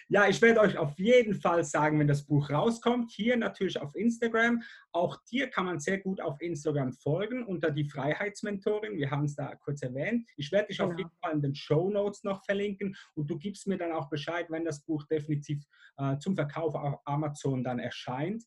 ja, 0.08 0.28
ich 0.28 0.40
werde 0.42 0.60
euch 0.60 0.76
auf 0.76 0.98
jeden 0.98 1.34
Fall 1.34 1.64
sagen, 1.64 1.98
wenn 1.98 2.08
das 2.08 2.24
Buch 2.24 2.50
rauskommt. 2.50 3.10
Hier 3.10 3.36
natürlich 3.36 3.80
auf 3.80 3.94
Instagram. 3.94 4.62
Auch 4.92 5.18
dir 5.30 5.48
kann 5.48 5.66
man 5.66 5.80
sehr 5.80 5.98
gut 5.98 6.20
auf 6.20 6.40
Instagram 6.40 6.92
folgen 6.92 7.44
unter 7.44 7.70
die 7.70 7.84
Freiheitsmentorin. 7.84 8.96
Wir 8.96 9.10
haben 9.10 9.24
es 9.24 9.34
da 9.34 9.54
kurz 9.56 9.82
erwähnt. 9.82 10.26
Ich 10.36 10.52
werde 10.52 10.68
dich 10.68 10.78
genau. 10.78 10.92
auf 10.92 10.98
jeden 10.98 11.10
Fall 11.22 11.32
in 11.32 11.42
den 11.42 11.54
Show 11.54 11.90
Notes 11.90 12.24
noch 12.24 12.44
verlinken 12.44 12.96
und 13.14 13.30
du 13.30 13.38
gibst 13.38 13.66
mir 13.66 13.78
dann 13.78 13.92
auch 13.92 14.08
Bescheid, 14.08 14.46
wenn 14.50 14.64
das 14.64 14.84
Buch 14.84 15.04
definitiv 15.04 15.64
äh, 15.98 16.18
zum 16.18 16.34
Verkauf 16.34 16.74
auf 16.74 17.00
Amazon 17.04 17.64
dann 17.64 17.78
erscheint 17.78 18.44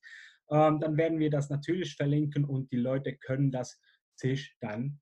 ähm, 0.50 0.80
dann 0.80 0.98
werden 0.98 1.20
wir 1.20 1.30
das 1.30 1.50
natürlich 1.50 1.96
verlinken 1.96 2.46
und 2.46 2.72
die 2.72 2.78
Leute 2.78 3.16
können 3.18 3.52
das 3.52 3.80
sich 4.16 4.56
dann 4.60 5.00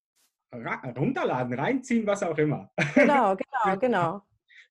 runterladen, 0.53 1.53
reinziehen, 1.53 2.07
was 2.07 2.23
auch 2.23 2.37
immer. 2.37 2.71
Genau, 2.93 3.35
genau, 3.63 3.79
genau. 3.79 4.21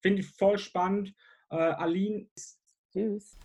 Finde 0.05 0.21
ich 0.21 0.29
voll 0.33 0.59
spannend. 0.59 1.15
Äh, 1.49 1.57
Aline. 1.57 2.27
Tschüss. 2.93 3.39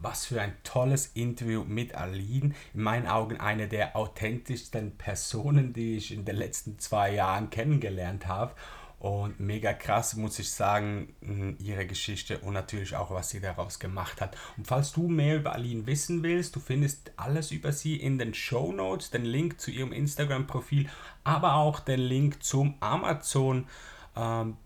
Was 0.00 0.26
für 0.26 0.40
ein 0.40 0.56
tolles 0.64 1.06
Interview 1.14 1.62
mit 1.62 1.94
Aline. 1.94 2.52
In 2.74 2.82
meinen 2.82 3.06
Augen 3.06 3.36
eine 3.36 3.68
der 3.68 3.94
authentischsten 3.94 4.98
Personen, 4.98 5.72
die 5.72 5.96
ich 5.96 6.12
in 6.12 6.24
den 6.24 6.34
letzten 6.34 6.80
zwei 6.80 7.14
Jahren 7.14 7.50
kennengelernt 7.50 8.26
habe. 8.26 8.56
Und 8.98 9.38
mega 9.38 9.72
krass, 9.72 10.16
muss 10.16 10.40
ich 10.40 10.50
sagen, 10.50 11.14
ihre 11.60 11.86
Geschichte 11.86 12.40
und 12.40 12.54
natürlich 12.54 12.96
auch, 12.96 13.12
was 13.12 13.30
sie 13.30 13.40
daraus 13.40 13.78
gemacht 13.78 14.20
hat. 14.20 14.36
Und 14.56 14.66
falls 14.66 14.92
du 14.92 15.06
mehr 15.06 15.36
über 15.36 15.52
Aline 15.52 15.86
wissen 15.86 16.24
willst, 16.24 16.56
du 16.56 16.60
findest 16.60 17.12
alles 17.16 17.52
über 17.52 17.70
sie 17.70 17.94
in 17.94 18.18
den 18.18 18.34
Show 18.34 18.72
Notes, 18.72 19.10
den 19.10 19.24
Link 19.24 19.60
zu 19.60 19.70
ihrem 19.70 19.92
Instagram-Profil, 19.92 20.88
aber 21.22 21.54
auch 21.54 21.78
den 21.78 22.00
Link 22.00 22.42
zum 22.42 22.74
Amazon-Buch, 22.80 23.68
ähm, 24.16 24.56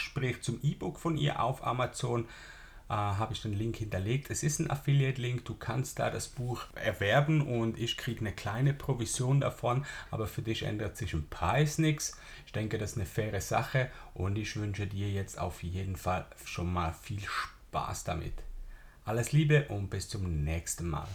sprich 0.00 0.42
zum 0.42 0.58
E-Book 0.62 0.98
von 0.98 1.16
ihr 1.16 1.42
auf 1.42 1.66
Amazon 1.66 2.26
äh, 2.88 2.94
habe 2.94 3.32
ich 3.32 3.40
den 3.40 3.54
Link 3.54 3.76
hinterlegt. 3.76 4.30
Es 4.30 4.42
ist 4.42 4.58
ein 4.58 4.70
Affiliate-Link, 4.70 5.46
du 5.46 5.54
kannst 5.54 5.98
da 5.98 6.10
das 6.10 6.28
Buch 6.28 6.64
erwerben 6.74 7.40
und 7.40 7.78
ich 7.78 7.96
kriege 7.96 8.20
eine 8.20 8.32
kleine 8.32 8.74
Provision 8.74 9.40
davon, 9.40 9.86
aber 10.10 10.26
für 10.26 10.42
dich 10.42 10.64
ändert 10.64 10.96
sich 10.98 11.14
im 11.14 11.26
Preis 11.28 11.78
nichts. 11.78 12.18
Ich 12.44 12.52
denke, 12.52 12.76
das 12.76 12.92
ist 12.92 12.96
eine 12.98 13.06
faire 13.06 13.40
Sache 13.40 13.90
und 14.12 14.36
ich 14.36 14.56
wünsche 14.56 14.86
dir 14.86 15.08
jetzt 15.08 15.38
auf 15.38 15.62
jeden 15.62 15.96
Fall 15.96 16.26
schon 16.44 16.70
mal 16.70 16.92
viel 16.92 17.22
Spaß 17.22 18.04
damit. 18.04 18.34
Alles 19.04 19.32
Liebe 19.32 19.68
und 19.68 19.88
bis 19.88 20.08
zum 20.08 20.44
nächsten 20.44 20.88
Mal. 20.88 21.08